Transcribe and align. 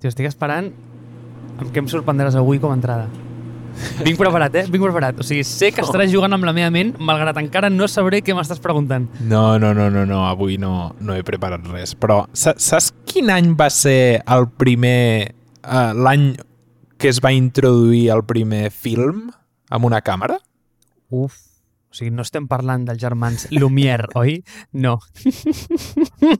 Tio, 0.00 0.10
estic 0.12 0.26
esperant 0.28 0.72
amb 1.56 1.70
què 1.72 1.80
em 1.80 1.86
sorprendràs 1.88 2.36
avui 2.36 2.58
com 2.60 2.72
a 2.74 2.76
entrada. 2.76 3.06
Vinc 4.04 4.16
preparat, 4.16 4.54
eh? 4.56 4.64
Vinc 4.72 4.84
preparat. 4.84 5.18
O 5.20 5.24
sigui, 5.26 5.42
sé 5.44 5.68
que 5.72 5.82
estaràs 5.84 6.08
jugant 6.12 6.32
amb 6.32 6.44
la 6.48 6.52
meva 6.56 6.70
ment, 6.72 6.94
malgrat 7.00 7.36
encara 7.40 7.68
no 7.72 7.88
sabré 7.88 8.22
què 8.24 8.32
m'estàs 8.36 8.60
preguntant. 8.64 9.08
No, 9.20 9.58
no, 9.60 9.72
no, 9.76 9.88
no, 9.92 10.04
no, 10.08 10.22
avui 10.28 10.56
no, 10.60 10.94
no 11.00 11.16
he 11.16 11.24
preparat 11.26 11.64
res. 11.72 11.92
Però 11.96 12.22
sa- 12.32 12.56
saps 12.56 12.90
quin 13.08 13.32
any 13.32 13.52
va 13.58 13.68
ser 13.72 14.22
el 14.24 14.48
primer... 14.56 15.34
Uh, 15.66 15.90
l'any 15.98 16.28
que 16.96 17.10
es 17.10 17.18
va 17.20 17.32
introduir 17.34 18.06
el 18.14 18.22
primer 18.24 18.70
film 18.70 19.26
amb 19.68 19.84
una 19.88 19.98
càmera? 20.00 20.38
Uf. 21.10 21.34
O 21.96 21.98
sigui, 21.98 22.10
no 22.12 22.20
estem 22.26 22.44
parlant 22.44 22.82
dels 22.84 23.00
germans 23.00 23.46
Lumière, 23.56 24.10
oi? 24.20 24.42
No. 24.76 24.98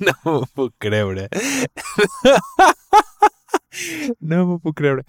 No 0.00 0.12
m'ho 0.24 0.46
puc 0.56 0.74
creure. 0.82 1.28
No 4.20 4.40
m'ho 4.48 4.56
puc 4.58 4.74
creure. 4.80 5.04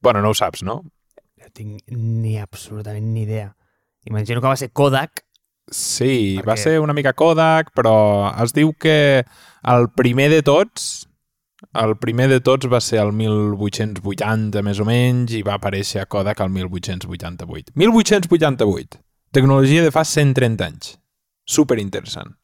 Bueno, 0.00 0.22
no 0.24 0.30
ho 0.32 0.34
saps, 0.34 0.62
no? 0.64 0.78
No 1.40 1.50
tinc 1.52 1.82
ni 1.92 2.38
absolutament 2.40 3.10
ni 3.12 3.26
idea. 3.26 3.50
Imagino 4.08 4.40
que 4.40 4.48
va 4.48 4.56
ser 4.56 4.70
Kodak. 4.72 5.26
Sí, 5.70 6.38
Perquè- 6.38 6.48
va 6.48 6.56
ser 6.56 6.80
una 6.80 6.94
mica 6.96 7.12
Kodak, 7.12 7.68
però 7.76 7.92
es 8.42 8.54
diu 8.56 8.72
que 8.72 9.26
el 9.74 9.90
primer 9.94 10.30
de 10.32 10.40
tots 10.42 11.09
el 11.74 11.96
primer 12.02 12.28
de 12.30 12.40
tots 12.42 12.66
va 12.70 12.80
ser 12.82 12.98
el 13.02 13.12
1880 13.14 14.62
més 14.66 14.80
o 14.82 14.86
menys 14.88 15.36
i 15.38 15.44
va 15.46 15.54
aparèixer 15.58 16.02
a 16.02 16.08
Kodak 16.10 16.42
el 16.42 16.50
1888. 16.50 17.72
1888. 17.78 19.00
Tecnologia 19.30 19.84
de 19.84 19.92
fa 19.94 20.02
130 20.04 20.66
anys. 20.66 20.96
Super 21.46 21.78
interessant. 21.78 22.34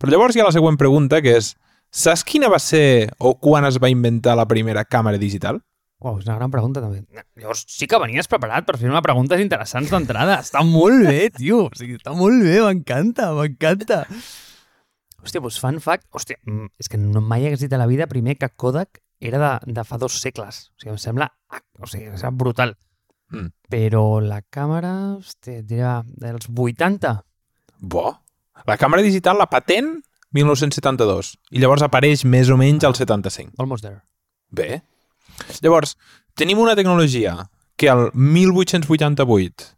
Però 0.00 0.12
llavors 0.12 0.36
hi 0.36 0.40
ha 0.40 0.48
la 0.48 0.54
següent 0.54 0.78
pregunta, 0.80 1.20
que 1.20 1.36
és 1.36 1.52
saps 1.92 2.24
quina 2.24 2.48
va 2.52 2.60
ser 2.62 3.10
o 3.18 3.34
quan 3.36 3.68
es 3.68 3.78
va 3.80 3.92
inventar 3.92 4.36
la 4.36 4.48
primera 4.48 4.84
càmera 4.84 5.20
digital? 5.20 5.60
Uau, 5.98 6.20
és 6.20 6.28
una 6.28 6.36
gran 6.38 6.50
pregunta, 6.52 6.80
també. 6.80 7.02
Llavors, 7.36 7.64
sí 7.74 7.88
que 7.90 7.98
venies 7.98 8.30
preparat 8.30 8.64
per 8.68 8.76
fer-me 8.78 9.00
preguntes 9.02 9.40
interessants 9.42 9.90
d'entrada. 9.90 10.38
Està 10.44 10.62
molt 10.64 11.08
bé, 11.08 11.24
tio. 11.34 11.64
O 11.66 11.76
sigui, 11.76 11.98
està 11.98 12.14
molt 12.14 12.44
bé, 12.44 12.60
m'encanta, 12.62 13.32
m'encanta. 13.34 14.04
Hòstia, 15.28 15.44
doncs 15.44 15.60
fun 15.60 15.78
fact... 15.84 16.06
Hòstia, 16.16 16.40
mm, 16.46 16.70
és 16.80 16.88
que 16.88 16.96
no 16.96 17.20
mai 17.20 17.44
ha 17.44 17.52
existit 17.52 17.74
a 17.76 17.80
la 17.82 17.88
vida 17.90 18.08
primer 18.08 18.38
que 18.40 18.48
Kodak 18.48 19.02
era 19.20 19.38
de, 19.42 19.72
de 19.76 19.84
fa 19.84 19.98
dos 20.00 20.16
segles. 20.22 20.68
O 20.72 20.80
sigui, 20.80 20.94
em 20.94 21.00
sembla... 21.02 21.28
O 21.76 21.88
sigui, 21.90 22.08
sembla 22.14 22.30
brutal. 22.32 22.72
Mm. 23.34 23.50
Però 23.68 24.04
la 24.24 24.40
càmera, 24.40 24.92
hòstia, 25.18 25.60
dirà, 25.68 25.98
dels 26.08 26.48
80. 26.48 27.12
Bo. 27.92 28.06
La 28.66 28.78
càmera 28.80 29.04
digital, 29.04 29.36
la 29.36 29.50
patent, 29.52 29.98
1972. 30.32 31.34
I 31.52 31.60
llavors 31.60 31.84
apareix 31.84 32.24
més 32.24 32.48
o 32.48 32.56
menys 32.60 32.88
al 32.88 32.96
75. 32.96 33.52
Almost 33.60 33.84
there. 33.84 34.00
Bé. 34.48 34.80
Llavors, 35.60 35.98
tenim 36.40 36.60
una 36.64 36.76
tecnologia 36.76 37.36
que 37.76 37.92
al 37.92 38.08
1888 38.16 39.68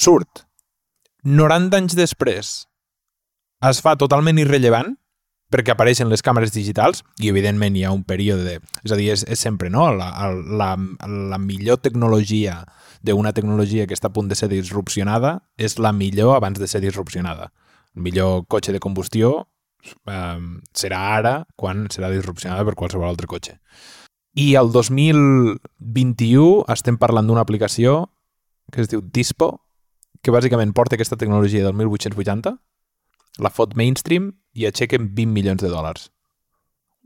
surt 0.00 0.46
90 1.28 1.76
anys 1.76 1.94
després 1.98 2.54
es 3.68 3.82
fa 3.84 3.96
totalment 4.00 4.40
irrellevant 4.40 4.94
perquè 5.50 5.74
apareixen 5.74 6.08
les 6.08 6.22
càmeres 6.22 6.52
digitals 6.54 7.02
i 7.20 7.28
evidentment 7.28 7.74
hi 7.76 7.82
ha 7.84 7.92
un 7.92 8.04
període 8.06 8.44
de... 8.46 8.58
És 8.86 8.94
a 8.94 8.98
dir, 8.98 9.10
és, 9.12 9.24
és 9.26 9.42
sempre 9.42 9.68
no? 9.72 9.88
la, 9.92 10.30
la, 10.30 10.70
la 11.02 11.38
millor 11.42 11.80
tecnologia 11.82 12.60
d'una 13.02 13.34
tecnologia 13.34 13.86
que 13.88 13.96
està 13.96 14.10
a 14.10 14.14
punt 14.14 14.30
de 14.30 14.38
ser 14.38 14.50
disrupcionada 14.52 15.40
és 15.58 15.78
la 15.82 15.92
millor 15.96 16.36
abans 16.36 16.60
de 16.60 16.68
ser 16.70 16.82
disrupcionada. 16.84 17.50
El 17.96 18.06
millor 18.06 18.44
cotxe 18.46 18.72
de 18.72 18.80
combustió 18.80 19.48
eh, 20.06 20.38
serà 20.76 21.00
ara 21.18 21.34
quan 21.56 21.88
serà 21.90 22.12
disrupcionada 22.14 22.64
per 22.68 22.76
qualsevol 22.78 23.10
altre 23.10 23.26
cotxe. 23.26 23.58
I 24.38 24.54
el 24.54 24.70
2021 24.70 26.70
estem 26.70 27.00
parlant 27.00 27.26
d'una 27.26 27.42
aplicació 27.42 28.04
que 28.70 28.84
es 28.84 28.92
diu 28.92 29.02
Dispo, 29.02 29.56
que 30.22 30.30
bàsicament 30.30 30.70
porta 30.76 30.94
aquesta 30.94 31.18
tecnologia 31.18 31.64
del 31.64 31.74
1880, 31.74 32.54
la 33.38 33.52
fot 33.52 33.76
mainstream 33.78 34.30
i 34.56 34.66
aixequen 34.66 35.10
20 35.14 35.34
milions 35.34 35.62
de 35.62 35.70
dòlars. 35.70 36.08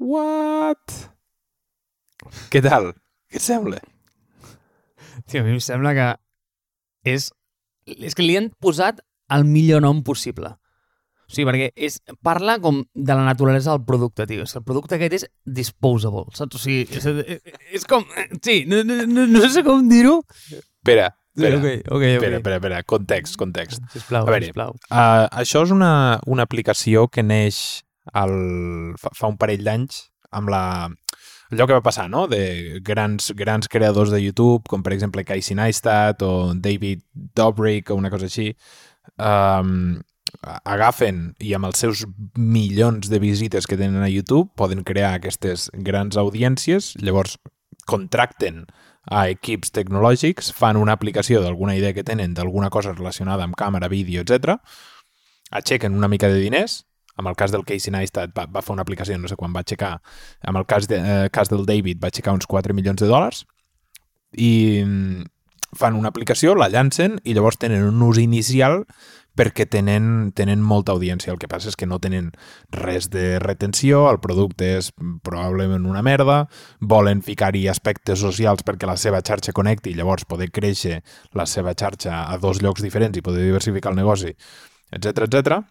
What? 0.01 0.95
Què 2.51 2.62
tal? 2.65 2.93
Què 3.31 3.41
et 3.41 3.45
sembla? 3.45 3.81
Tio, 5.29 5.43
a 5.43 5.47
mi 5.47 5.57
em 5.57 5.62
sembla 5.62 5.95
que 5.97 6.11
és... 7.15 7.31
És 7.85 8.17
que 8.17 8.25
li 8.25 8.37
han 8.39 8.49
posat 8.65 9.03
el 9.35 9.45
millor 9.45 9.83
nom 9.85 10.01
possible. 10.07 10.55
O 11.25 11.33
sigui, 11.33 11.47
perquè 11.49 11.69
és, 11.87 11.99
parla 12.25 12.56
com 12.61 12.83
de 12.85 13.17
la 13.17 13.25
naturalesa 13.27 13.73
del 13.75 13.85
producte, 13.89 14.27
tio. 14.29 14.45
És 14.45 14.55
que 14.55 14.61
el 14.61 14.67
producte 14.69 14.97
aquest 14.97 15.19
és 15.21 15.27
disposable, 15.61 16.27
saps? 16.37 16.59
O 16.59 16.62
sigui, 16.62 16.85
és, 16.97 17.41
és 17.81 17.87
com... 17.89 18.05
Sí, 18.45 18.62
no, 18.71 18.83
no, 18.89 19.03
no, 19.09 19.27
no 19.31 19.45
sé 19.53 19.65
com 19.67 19.89
dir-ho. 19.91 20.19
Espera, 20.53 21.11
espera, 21.34 21.59
ok, 21.59 21.67
ok, 21.84 21.95
ok. 21.97 22.06
espera, 22.15 22.37
espera, 22.41 22.56
espera, 22.56 22.83
context, 22.83 23.39
context. 23.41 23.83
Sisplau, 23.93 24.27
A 24.27 24.31
veure, 24.31 24.50
sisplau. 24.50 24.75
Uh, 24.91 25.27
això 25.45 25.65
és 25.67 25.75
una, 25.75 26.21
una 26.27 26.47
aplicació 26.47 27.09
que 27.09 27.25
neix 27.27 27.83
el, 28.15 28.34
fa, 29.00 29.15
fa 29.17 29.31
un 29.33 29.39
parell 29.41 29.65
d'anys 29.67 30.05
amb 30.34 30.50
la, 30.50 30.65
allò 31.55 31.67
que 31.67 31.77
va 31.77 31.84
passar, 31.84 32.09
no? 32.11 32.27
De 32.31 32.81
grans, 32.84 33.33
grans 33.37 33.71
creadors 33.71 34.12
de 34.15 34.21
YouTube, 34.23 34.65
com 34.71 34.83
per 34.83 34.94
exemple 34.97 35.25
Casey 35.27 35.56
Neistat 35.59 36.23
o 36.27 36.55
David 36.55 37.05
Dobrik 37.15 37.91
o 37.91 37.99
una 37.99 38.11
cosa 38.12 38.28
així, 38.31 38.50
um, 39.19 40.00
agafen 40.65 41.28
i 41.44 41.55
amb 41.55 41.69
els 41.69 41.81
seus 41.81 42.05
milions 42.37 43.09
de 43.11 43.21
visites 43.23 43.69
que 43.71 43.78
tenen 43.78 44.03
a 44.03 44.11
YouTube 44.11 44.50
poden 44.59 44.83
crear 44.84 45.15
aquestes 45.15 45.69
grans 45.87 46.19
audiències, 46.21 46.94
llavors 47.00 47.39
contracten 47.87 48.65
a 49.05 49.27
equips 49.33 49.73
tecnològics, 49.75 50.51
fan 50.57 50.79
una 50.81 50.95
aplicació 50.97 51.43
d'alguna 51.43 51.77
idea 51.77 51.93
que 51.93 52.05
tenen, 52.07 52.35
d'alguna 52.35 52.71
cosa 52.71 52.95
relacionada 52.95 53.45
amb 53.45 53.57
càmera, 53.59 53.89
vídeo, 53.93 54.25
etc. 54.25 54.59
aixequen 55.51 55.95
una 55.95 56.09
mica 56.09 56.29
de 56.29 56.41
diners, 56.41 56.85
amb 57.17 57.29
el 57.31 57.37
cas 57.39 57.53
del 57.55 57.65
Casey 57.65 57.93
Neistat 57.95 58.33
va, 58.35 58.47
va 58.51 58.63
fer 58.65 58.73
una 58.75 58.83
aplicació, 58.83 59.19
no 59.19 59.31
sé 59.31 59.37
quan 59.39 59.53
va 59.55 59.63
aixecar, 59.63 59.99
amb 60.43 60.59
el 60.59 60.67
cas, 60.67 60.89
de, 60.91 60.99
eh, 60.99 61.29
cas 61.31 61.53
del 61.53 61.67
David 61.67 62.01
va 62.03 62.11
aixecar 62.11 62.35
uns 62.35 62.49
4 62.51 62.75
milions 62.75 63.01
de 63.01 63.11
dòlars, 63.11 63.45
i 64.35 64.83
mm, 64.83 65.29
fan 65.79 65.99
una 65.99 66.11
aplicació, 66.11 66.55
la 66.59 66.71
llancen, 66.73 67.21
i 67.25 67.35
llavors 67.35 67.61
tenen 67.61 67.85
un 67.87 68.03
ús 68.03 68.19
inicial 68.23 68.85
perquè 69.37 69.67
tenen, 69.71 70.33
tenen 70.34 70.62
molta 70.62 70.95
audiència. 70.95 71.33
El 71.33 71.41
que 71.43 71.50
passa 71.50 71.71
és 71.72 71.78
que 71.78 71.89
no 71.91 72.00
tenen 72.03 72.31
res 72.72 73.11
de 73.11 73.39
retenció, 73.43 74.06
el 74.11 74.21
producte 74.22 74.75
és 74.78 74.93
probablement 75.27 75.87
una 75.91 76.05
merda, 76.06 76.45
volen 76.81 77.22
ficar-hi 77.27 77.67
aspectes 77.69 78.23
socials 78.23 78.65
perquè 78.67 78.89
la 78.91 78.99
seva 79.00 79.23
xarxa 79.27 79.55
connecti 79.56 79.93
i 79.93 79.99
llavors 79.99 80.27
poder 80.28 80.50
créixer 80.55 81.03
la 81.34 81.47
seva 81.50 81.75
xarxa 81.75 82.25
a 82.28 82.39
dos 82.39 82.62
llocs 82.62 82.83
diferents 82.83 83.19
i 83.19 83.25
poder 83.27 83.44
diversificar 83.44 83.93
el 83.93 84.03
negoci, 84.03 84.34
etc 84.93 85.27
etc. 85.27 85.65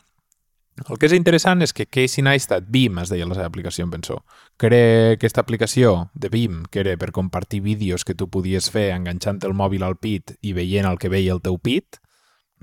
El 0.90 0.98
que 0.98 1.06
és 1.06 1.14
interessant 1.14 1.62
és 1.62 1.72
que 1.76 1.86
Casey 1.86 2.24
Neistat, 2.26 2.66
Beam, 2.74 2.98
es 3.04 3.12
deia 3.14 3.28
la 3.30 3.36
seva 3.38 3.46
aplicació, 3.46 3.86
em 3.86 3.92
penso, 3.94 4.24
crea 4.58 5.14
aquesta 5.14 5.44
aplicació 5.46 6.10
de 6.18 6.32
Beam, 6.34 6.64
que 6.66 6.82
era 6.82 6.96
per 6.98 7.12
compartir 7.14 7.62
vídeos 7.62 8.04
que 8.04 8.16
tu 8.18 8.26
podies 8.34 8.72
fer 8.74 8.88
enganxant 8.96 9.44
el 9.46 9.54
mòbil 9.54 9.86
al 9.86 10.00
pit 10.02 10.34
i 10.42 10.56
veient 10.58 10.90
el 10.90 10.98
que 10.98 11.14
veia 11.14 11.36
el 11.38 11.44
teu 11.46 11.60
pit, 11.62 12.02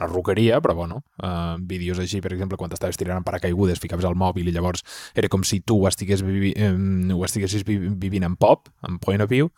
una 0.00 0.08
roqueria, 0.10 0.60
però 0.64 0.74
bueno, 0.74 1.02
uh, 1.22 1.56
vídeos 1.60 2.00
així, 2.02 2.22
per 2.24 2.32
exemple, 2.34 2.58
quan 2.58 2.72
t'estaves 2.72 2.98
tirant 2.98 3.20
en 3.20 3.26
paracaigudes, 3.26 3.80
ficaves 3.82 4.08
al 4.08 4.16
mòbil 4.18 4.48
i 4.48 4.54
llavors 4.56 4.82
era 5.14 5.28
com 5.28 5.44
si 5.44 5.60
tu 5.60 5.82
ho, 5.82 5.88
estigués 5.90 6.24
vivi, 6.26 6.54
eh, 6.56 6.72
ho 6.72 7.24
estiguessis 7.28 7.66
vi 7.68 7.78
vivint 7.78 8.26
en 8.26 8.36
pop, 8.40 8.72
en 8.88 8.98
point 9.02 9.22
of 9.22 9.30
view, 9.30 9.52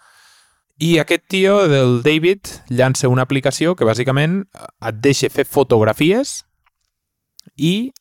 i 0.82 0.97
aquest 0.98 1.28
tio 1.31 1.69
del 1.70 2.00
David 2.02 2.48
llança 2.72 3.10
una 3.12 3.22
aplicació 3.22 3.76
que 3.78 3.86
bàsicament 3.86 4.41
et 4.82 5.02
deixa 5.04 5.31
fer 5.31 5.44
fotografies 5.47 6.41
i 7.54 7.92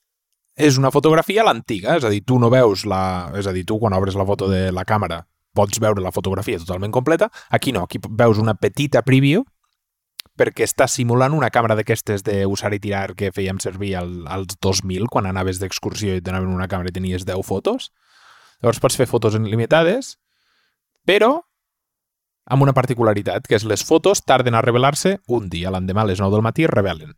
és 0.56 0.78
una 0.82 0.92
fotografia 0.94 1.44
a 1.44 1.46
l'antiga, 1.48 1.96
és 1.98 2.06
a 2.06 2.12
dir, 2.12 2.24
tu 2.26 2.40
no 2.40 2.50
veus 2.54 2.86
la... 2.90 3.32
És 3.38 3.48
a 3.48 3.54
dir, 3.54 3.66
tu 3.68 3.78
quan 3.82 3.94
obres 3.98 4.18
la 4.18 4.26
foto 4.26 4.50
de 4.50 4.70
la 4.74 4.86
càmera 4.88 5.22
pots 5.54 5.82
veure 5.84 6.02
la 6.02 6.14
fotografia 6.16 6.60
totalment 6.62 6.94
completa, 6.96 7.30
aquí 7.50 7.74
no, 7.76 7.84
aquí 7.84 8.00
veus 8.10 8.40
una 8.40 8.56
petita 8.56 9.02
preview 9.04 9.44
perquè 10.42 10.66
està 10.66 10.88
simulant 10.90 11.36
una 11.38 11.52
càmera 11.54 11.76
d'aquestes 11.78 12.24
d'usar 12.26 12.74
i 12.74 12.82
tirar 12.82 13.14
que 13.18 13.30
fèiem 13.36 13.60
servir 13.62 13.94
al, 14.00 14.10
als 14.26 14.58
2000 14.58 15.06
quan 15.14 15.30
anaves 15.30 15.62
d'excursió 15.62 16.16
i 16.18 16.24
t'anaven 16.26 16.50
una 16.50 16.70
càmera 16.72 16.90
i 16.90 16.96
tenies 16.96 17.28
10 17.28 17.46
fotos. 17.46 17.92
Llavors 18.62 18.82
pots 18.82 18.98
fer 18.98 19.06
fotos 19.10 19.38
limitades, 19.38 20.16
però 21.06 21.36
amb 22.52 22.66
una 22.66 22.74
particularitat, 22.74 23.46
que 23.46 23.58
és 23.60 23.66
les 23.70 23.86
fotos 23.86 24.24
tarden 24.26 24.58
a 24.58 24.64
revelar-se 24.66 25.20
un 25.30 25.48
dia, 25.50 25.70
l'endemà 25.74 26.06
a 26.06 26.10
les 26.10 26.22
9 26.22 26.34
del 26.34 26.46
matí 26.46 26.66
es 26.66 26.74
revelen. 26.74 27.14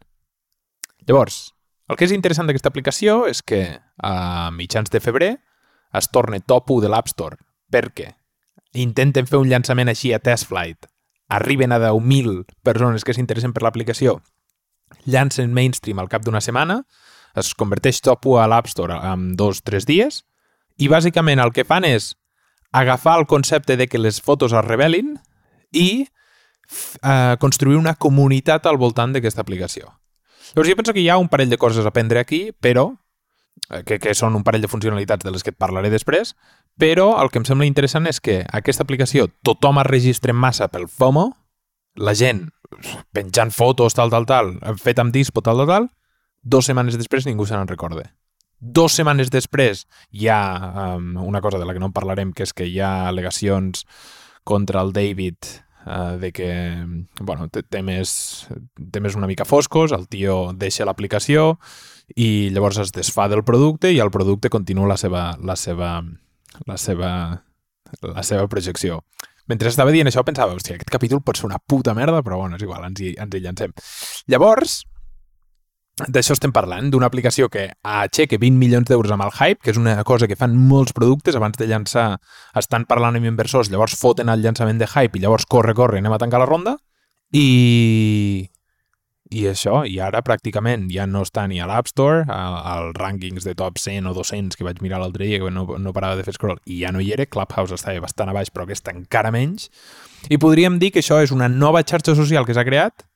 Llavors, 1.08 1.54
el 1.88 2.00
que 2.00 2.08
és 2.08 2.16
interessant 2.16 2.48
d'aquesta 2.48 2.72
aplicació 2.72 3.24
és 3.28 3.42
que 3.42 3.64
a 4.04 4.52
mitjans 4.56 4.92
de 4.92 5.00
febrer 5.04 5.34
es 5.96 6.12
torna 6.12 6.44
top 6.44 6.76
1 6.76 6.84
de 6.84 6.92
l'App 6.92 7.12
Store. 7.12 7.40
Per 7.72 7.88
què? 7.96 8.14
Intenten 8.84 9.28
fer 9.30 9.40
un 9.40 9.48
llançament 9.52 9.92
així 9.92 10.12
a 10.12 10.20
test 10.20 10.50
flight. 10.50 10.88
Arriben 11.34 11.74
a 11.74 11.80
10.000 11.82 12.44
persones 12.62 13.06
que 13.06 13.16
s'interessen 13.16 13.56
per 13.56 13.66
l'aplicació. 13.66 14.20
Llancen 15.10 15.54
mainstream 15.54 16.00
al 16.00 16.12
cap 16.12 16.26
d'una 16.26 16.42
setmana, 16.46 16.84
es 17.36 17.54
converteix 17.58 18.02
top 18.06 18.28
1 18.30 18.44
a 18.44 18.50
l'App 18.52 18.70
Store 18.70 19.00
en 19.10 19.32
dos 19.38 19.64
o 19.64 19.66
tres 19.66 19.88
dies 19.90 20.22
i 20.78 20.90
bàsicament 20.90 21.42
el 21.42 21.54
que 21.54 21.66
fan 21.66 21.86
és 21.88 22.14
agafar 22.74 23.20
el 23.20 23.28
concepte 23.30 23.78
de 23.78 23.88
que 23.88 24.02
les 24.02 24.20
fotos 24.22 24.54
es 24.54 24.66
revelin 24.66 25.16
i 25.72 26.06
eh, 26.06 27.36
construir 27.40 27.78
una 27.78 27.96
comunitat 27.96 28.66
al 28.70 28.78
voltant 28.82 29.14
d'aquesta 29.14 29.42
aplicació. 29.42 29.90
Llavors 30.54 30.70
jo 30.70 30.78
penso 30.78 30.94
que 30.94 31.02
hi 31.02 31.10
ha 31.10 31.18
un 31.22 31.30
parell 31.30 31.50
de 31.50 31.58
coses 31.58 31.86
a 31.86 31.94
aprendre 31.94 32.20
aquí, 32.20 32.52
però 32.54 32.92
eh, 33.70 33.84
que, 33.86 34.00
que 34.00 34.14
són 34.18 34.38
un 34.38 34.46
parell 34.46 34.66
de 34.66 34.70
funcionalitats 34.70 35.26
de 35.26 35.34
les 35.34 35.46
que 35.46 35.54
et 35.54 35.58
parlaré 35.58 35.90
després, 35.94 36.36
però 36.80 37.22
el 37.22 37.30
que 37.30 37.42
em 37.42 37.46
sembla 37.48 37.68
interessant 37.70 38.08
és 38.10 38.20
que 38.24 38.42
aquesta 38.50 38.84
aplicació 38.84 39.28
tothom 39.46 39.80
es 39.82 39.90
registra 39.90 40.34
massa 40.34 40.70
pel 40.74 40.88
FOMO, 40.90 41.30
la 41.96 42.16
gent 42.18 42.48
penjant 43.14 43.52
fotos, 43.54 43.94
tal, 43.94 44.10
tal, 44.10 44.26
tal, 44.26 44.56
fet 44.82 45.00
amb 45.00 45.14
dispo, 45.14 45.44
tal, 45.46 45.62
tal, 45.62 45.70
tal, 45.70 45.90
dos 46.42 46.68
setmanes 46.68 46.98
després 46.98 47.28
ningú 47.28 47.46
se 47.46 47.56
n'en 47.56 47.70
recorda. 47.70 48.10
Dos 48.60 48.96
setmanes 48.96 49.30
després 49.32 49.86
hi 50.12 50.30
ha 50.32 50.96
um, 50.96 51.18
una 51.26 51.42
cosa 51.42 51.60
de 51.60 51.68
la 51.68 51.74
que 51.74 51.82
no 51.84 51.92
en 51.92 51.96
parlarem, 51.96 52.32
que 52.34 52.48
és 52.48 52.54
que 52.56 52.68
hi 52.68 52.80
ha 52.80 53.10
al·legacions 53.10 53.84
contra 54.44 54.82
el 54.82 54.94
David 54.96 55.38
uh, 55.86 56.16
de 56.20 56.32
que, 56.32 56.50
bueno, 57.20 57.50
temes, 57.50 58.48
temes 58.92 59.16
una 59.20 59.28
mica 59.28 59.46
foscos, 59.46 59.92
el 59.92 60.08
tio 60.08 60.54
deixa 60.56 60.88
l'aplicació 60.88 61.58
i 62.16 62.50
llavors 62.56 62.80
es 62.84 62.92
desfà 62.96 63.30
del 63.32 63.44
producte 63.44 63.92
i 63.92 64.00
el 64.04 64.12
producte 64.12 64.52
continua 64.52 64.88
la 64.88 65.00
seva, 65.00 65.34
la 65.40 65.56
seva, 65.60 65.98
la 66.70 66.78
seva, 66.78 67.12
la 68.02 68.24
seva 68.24 68.48
projecció. 68.52 69.02
Mentre 69.52 69.70
estava 69.70 69.92
dient 69.92 70.08
això 70.08 70.24
pensava, 70.24 70.56
hòstia, 70.56 70.78
aquest 70.78 70.92
capítol 70.94 71.22
pot 71.26 71.38
ser 71.40 71.50
una 71.50 71.60
puta 71.60 71.94
merda, 71.98 72.24
però 72.24 72.40
bueno, 72.40 72.56
és 72.56 72.64
igual, 72.64 72.86
ens 72.88 73.02
hi, 73.04 73.14
ens 73.20 73.36
hi 73.36 73.44
llancem. 73.44 73.76
Llavors, 74.32 74.84
D'això 75.94 76.34
estem 76.34 76.50
parlant, 76.50 76.88
d'una 76.90 77.06
aplicació 77.06 77.46
que 77.54 77.68
aixeca 77.86 78.40
20 78.42 78.58
milions 78.58 78.88
d'euros 78.90 79.12
amb 79.14 79.28
el 79.28 79.34
hype, 79.36 79.62
que 79.62 79.70
és 79.70 79.78
una 79.78 79.94
cosa 80.02 80.26
que 80.26 80.36
fan 80.36 80.56
molts 80.58 80.96
productes 80.98 81.36
abans 81.38 81.60
de 81.60 81.68
llançar, 81.70 82.08
estan 82.58 82.88
parlant 82.90 83.20
amb 83.20 83.30
inversors, 83.30 83.70
llavors 83.70 83.94
foten 84.00 84.32
el 84.34 84.42
llançament 84.42 84.82
de 84.82 84.88
hype 84.90 85.20
i 85.20 85.22
llavors 85.22 85.46
corre, 85.46 85.76
corre, 85.78 86.02
anem 86.02 86.16
a 86.16 86.18
tancar 86.18 86.42
la 86.42 86.50
ronda 86.50 86.74
i 87.30 88.50
i 89.34 89.44
això, 89.50 89.82
i 89.90 89.98
ara 90.04 90.22
pràcticament 90.26 90.86
ja 90.94 91.08
no 91.10 91.24
està 91.26 91.46
ni 91.50 91.60
a 91.62 91.68
l'App 91.70 91.90
Store, 91.90 92.24
als 92.30 92.98
rànquings 93.00 93.48
de 93.48 93.56
top 93.58 93.80
100 93.82 94.10
o 94.12 94.14
200 94.16 94.60
que 94.60 94.68
vaig 94.68 94.82
mirar 94.86 95.02
l'altre 95.02 95.26
dia, 95.26 95.40
que 95.42 95.52
no, 95.52 95.66
no 95.82 95.94
parava 95.96 96.20
de 96.20 96.26
fer 96.28 96.36
scroll, 96.38 96.60
i 96.70 96.82
ja 96.84 96.92
no 96.94 97.02
hi 97.02 97.12
era, 97.16 97.26
Clubhouse 97.26 97.76
estava 97.80 98.04
bastant 98.04 98.30
a 98.30 98.36
baix, 98.38 98.52
però 98.54 98.68
aquesta 98.68 98.94
encara 98.94 99.34
menys, 99.34 99.70
i 100.30 100.38
podríem 100.42 100.78
dir 100.82 100.92
que 100.94 101.02
això 101.02 101.18
és 101.24 101.34
una 101.36 101.50
nova 101.52 101.82
xarxa 101.82 102.16
social 102.20 102.46
que 102.46 102.56
s'ha 102.56 102.68
creat, 102.68 103.08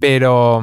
però 0.00 0.62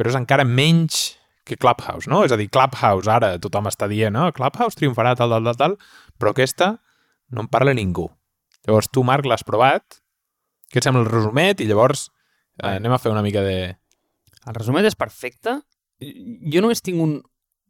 però 0.00 0.08
és 0.08 0.16
encara 0.16 0.46
menys 0.48 1.00
que 1.44 1.58
Clubhouse, 1.60 2.08
no? 2.08 2.22
És 2.24 2.32
a 2.32 2.38
dir, 2.40 2.48
Clubhouse 2.52 3.10
ara 3.10 3.34
tothom 3.42 3.68
està 3.68 3.88
dient, 3.90 4.14
no? 4.16 4.30
Clubhouse 4.32 4.78
triomfarà, 4.78 5.12
tal, 5.18 5.34
tal, 5.34 5.50
tal, 5.50 5.58
tal, 5.58 5.76
però 6.16 6.32
aquesta 6.32 6.70
no 7.34 7.44
en 7.44 7.50
parla 7.52 7.74
ningú. 7.76 8.06
Llavors 8.66 8.88
tu, 8.92 9.04
Marc, 9.04 9.28
l'has 9.28 9.44
provat, 9.44 10.00
què 10.70 10.80
et 10.80 10.86
sembla 10.86 11.02
el 11.04 11.10
resumet? 11.10 11.60
I 11.60 11.68
llavors 11.68 12.06
eh, 12.62 12.76
anem 12.76 12.94
a 12.94 13.00
fer 13.02 13.12
una 13.12 13.24
mica 13.26 13.42
de... 13.44 13.76
El 14.48 14.56
resumet 14.56 14.88
és 14.88 14.96
perfecte. 14.96 15.58
Jo 16.00 16.62
només 16.64 16.80
tinc 16.84 17.02
un, 17.02 17.18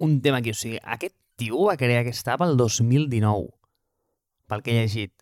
un 0.06 0.19
tema 0.22 0.38
aquí, 0.38 0.52
o 0.55 0.58
sigui, 0.58 0.78
aquest 0.82 1.17
tio 1.40 1.67
va 1.67 1.78
crear 1.81 2.05
aquesta 2.05 2.37
app 2.37 2.44
el 2.46 2.56
2019, 2.61 3.49
pel 4.50 4.62
que 4.62 4.75
he 4.75 4.84
llegit. 4.84 5.14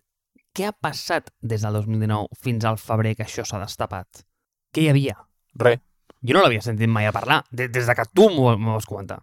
Què 0.53 0.67
ha 0.67 0.75
passat 0.75 1.29
des 1.41 1.63
del 1.65 1.77
2019 1.79 2.37
fins 2.43 2.65
al 2.65 2.79
febrer 2.81 3.15
que 3.17 3.25
això 3.25 3.45
s'ha 3.45 3.61
destapat? 3.61 4.25
Què 4.73 4.83
hi 4.83 4.91
havia? 4.91 5.15
Res. 5.61 5.81
Jo 6.19 6.35
no 6.35 6.43
l'havia 6.43 6.61
sentit 6.61 6.91
mai 6.91 7.07
a 7.07 7.13
parlar, 7.15 7.43
des 7.49 7.71
de 7.71 7.95
que 7.95 8.05
tu 8.11 8.27
m'ho 8.33 8.51
vas 8.57 8.87
comentar. 8.89 9.21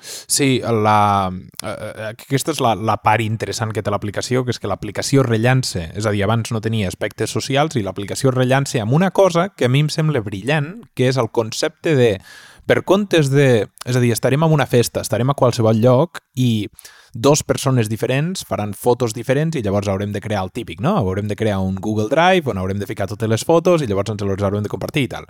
Sí, 0.00 0.60
la, 0.60 1.30
eh, 1.62 1.68
eh, 1.68 2.08
aquesta 2.10 2.52
és 2.52 2.60
la, 2.64 2.74
la 2.74 2.96
part 3.02 3.22
interessant 3.24 3.72
que 3.72 3.82
té 3.82 3.92
l'aplicació, 3.92 4.44
que 4.44 4.54
és 4.54 4.60
que 4.60 4.70
l'aplicació 4.70 5.22
rellança, 5.26 5.86
és 5.94 6.06
a 6.06 6.12
dir, 6.14 6.24
abans 6.26 6.50
no 6.52 6.62
tenia 6.64 6.90
aspectes 6.90 7.32
socials 7.32 7.76
i 7.76 7.84
l'aplicació 7.84 8.34
rellança 8.34 8.82
amb 8.82 8.96
una 8.96 9.12
cosa 9.14 9.50
que 9.54 9.68
a 9.68 9.72
mi 9.72 9.84
em 9.84 9.92
sembla 9.92 10.24
brillant, 10.24 10.74
que 10.94 11.08
és 11.08 11.20
el 11.20 11.30
concepte 11.30 11.94
de 11.98 12.18
per 12.66 12.82
comptes 12.84 13.28
de... 13.30 13.68
És 13.84 13.96
a 13.96 14.00
dir, 14.00 14.12
estarem 14.14 14.44
en 14.44 14.52
una 14.52 14.66
festa, 14.66 15.02
estarem 15.04 15.30
a 15.30 15.36
qualsevol 15.38 15.80
lloc 15.80 16.22
i 16.40 16.66
dos 17.14 17.44
persones 17.46 17.88
diferents 17.88 18.42
faran 18.48 18.72
fotos 18.74 19.14
diferents 19.14 19.54
i 19.54 19.62
llavors 19.62 19.86
haurem 19.88 20.10
de 20.12 20.20
crear 20.20 20.42
el 20.42 20.50
típic, 20.50 20.80
no? 20.82 20.96
Haurem 20.98 21.28
de 21.30 21.36
crear 21.38 21.60
un 21.62 21.76
Google 21.76 22.08
Drive 22.10 22.50
on 22.50 22.58
haurem 22.58 22.80
de 22.80 22.88
ficar 22.90 23.06
totes 23.06 23.30
les 23.30 23.44
fotos 23.46 23.84
i 23.84 23.86
llavors 23.86 24.10
ens 24.10 24.24
les 24.26 24.42
haurem 24.42 24.64
de 24.64 24.72
compartir 24.72 25.06
i 25.06 25.12
tal. 25.12 25.28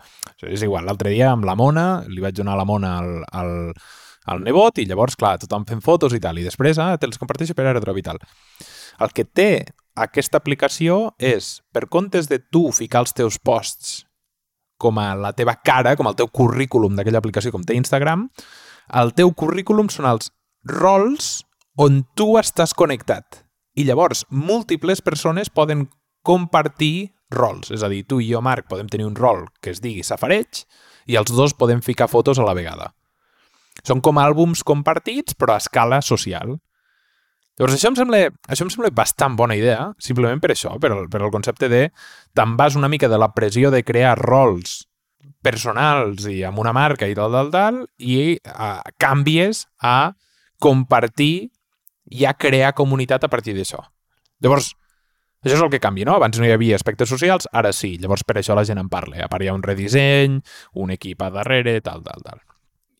És 0.49 0.65
igual, 0.65 0.87
l'altre 0.89 1.13
dia 1.13 1.33
amb 1.35 1.45
la 1.45 1.59
Mona, 1.59 1.89
li 2.09 2.25
vaig 2.25 2.39
donar 2.39 2.57
la 2.57 2.65
Mona 2.65 2.97
al, 3.03 3.13
al, 3.31 3.53
al 4.25 4.43
nebot 4.45 4.81
i 4.81 4.87
llavors, 4.89 5.17
clar, 5.21 5.37
tothom 5.43 5.67
fent 5.69 5.83
fotos 5.85 6.15
i 6.17 6.21
tal. 6.23 6.39
I 6.41 6.47
després, 6.47 6.81
ah, 6.81 6.95
te 6.99 7.09
les 7.11 7.21
comparteixo 7.21 7.57
per 7.57 7.67
AirDrop 7.69 8.01
i 8.01 8.07
tal. 8.07 8.21
El 9.05 9.13
que 9.15 9.25
té 9.25 9.51
aquesta 9.95 10.41
aplicació 10.41 11.15
és, 11.19 11.61
per 11.73 11.87
comptes 11.93 12.29
de 12.31 12.41
tu 12.41 12.71
ficar 12.73 13.05
els 13.05 13.15
teus 13.15 13.39
posts 13.39 14.03
com 14.81 14.99
a 14.99 15.15
la 15.17 15.33
teva 15.33 15.55
cara, 15.63 15.95
com 15.97 16.09
el 16.11 16.17
teu 16.19 16.29
currículum 16.29 16.97
d'aquella 16.97 17.21
aplicació 17.23 17.53
com 17.55 17.63
té 17.65 17.77
Instagram, 17.79 18.27
el 19.01 19.15
teu 19.17 19.31
currículum 19.33 19.89
són 19.89 20.09
els 20.11 20.33
rols 20.69 21.45
on 21.81 22.03
tu 22.19 22.35
estàs 22.41 22.75
connectat. 22.77 23.45
I 23.75 23.87
llavors, 23.89 24.25
múltiples 24.31 25.01
persones 25.03 25.51
poden 25.51 25.89
compartir 26.27 27.15
rols. 27.35 27.71
És 27.75 27.83
a 27.83 27.91
dir, 27.91 28.05
tu 28.07 28.21
i 28.23 28.29
jo, 28.31 28.43
Marc, 28.45 28.69
podem 28.71 28.91
tenir 28.91 29.07
un 29.09 29.17
rol 29.19 29.47
que 29.61 29.73
es 29.75 29.83
digui 29.83 30.05
safareig 30.07 30.63
i 31.11 31.19
els 31.19 31.33
dos 31.35 31.57
podem 31.59 31.83
ficar 31.83 32.09
fotos 32.09 32.39
a 32.39 32.47
la 32.47 32.55
vegada. 32.55 32.93
Són 33.85 34.01
com 34.05 34.21
àlbums 34.21 34.65
compartits, 34.67 35.37
però 35.37 35.57
a 35.57 35.63
escala 35.63 36.01
social. 36.03 36.57
Llavors, 37.55 37.77
això 37.77 37.93
em 37.93 37.99
sembla, 37.99 38.25
això 38.51 38.65
em 38.67 38.71
sembla 38.73 38.91
bastant 38.91 39.37
bona 39.39 39.55
idea, 39.55 39.93
simplement 40.03 40.41
per 40.43 40.51
això, 40.55 40.73
per 40.83 40.91
el, 40.91 41.05
per 41.11 41.21
el 41.23 41.31
concepte 41.31 41.69
de 41.71 41.85
te'n 42.35 42.57
vas 42.59 42.75
una 42.75 42.91
mica 42.91 43.11
de 43.13 43.21
la 43.21 43.31
pressió 43.37 43.71
de 43.71 43.85
crear 43.87 44.17
rols 44.19 44.81
personals 45.45 46.27
i 46.27 46.41
amb 46.43 46.59
una 46.59 46.73
marca 46.75 47.07
i 47.07 47.15
tal, 47.15 47.31
tal, 47.37 47.53
tal, 47.55 47.83
i 48.01 48.35
uh, 48.41 48.81
canvies 48.99 49.67
a 49.79 50.15
compartir 50.59 51.51
i 52.11 52.25
a 52.27 52.35
crear 52.35 52.75
comunitat 52.75 53.25
a 53.25 53.31
partir 53.31 53.55
d'això. 53.55 53.85
Llavors, 54.43 54.73
això 55.45 55.59
és 55.59 55.63
el 55.63 55.71
que 55.71 55.81
canvia, 55.85 56.09
no? 56.09 56.17
Abans 56.19 56.41
no 56.41 56.49
hi 56.49 56.53
havia 56.55 56.77
aspectes 56.79 57.11
socials, 57.13 57.47
ara 57.53 57.73
sí. 57.77 57.95
Llavors, 58.01 58.25
per 58.27 58.39
això 58.41 58.57
la 58.57 58.65
gent 58.67 58.81
en 58.81 58.91
parla. 58.93 59.21
A 59.25 59.31
part 59.31 59.45
hi 59.45 59.53
ha 59.53 59.57
un 59.57 59.63
redisseny, 59.65 60.41
un 60.81 60.93
equip 60.95 61.23
a 61.23 61.31
darrere, 61.35 61.79
tal, 61.85 62.03
tal, 62.07 62.25
tal. 62.25 62.41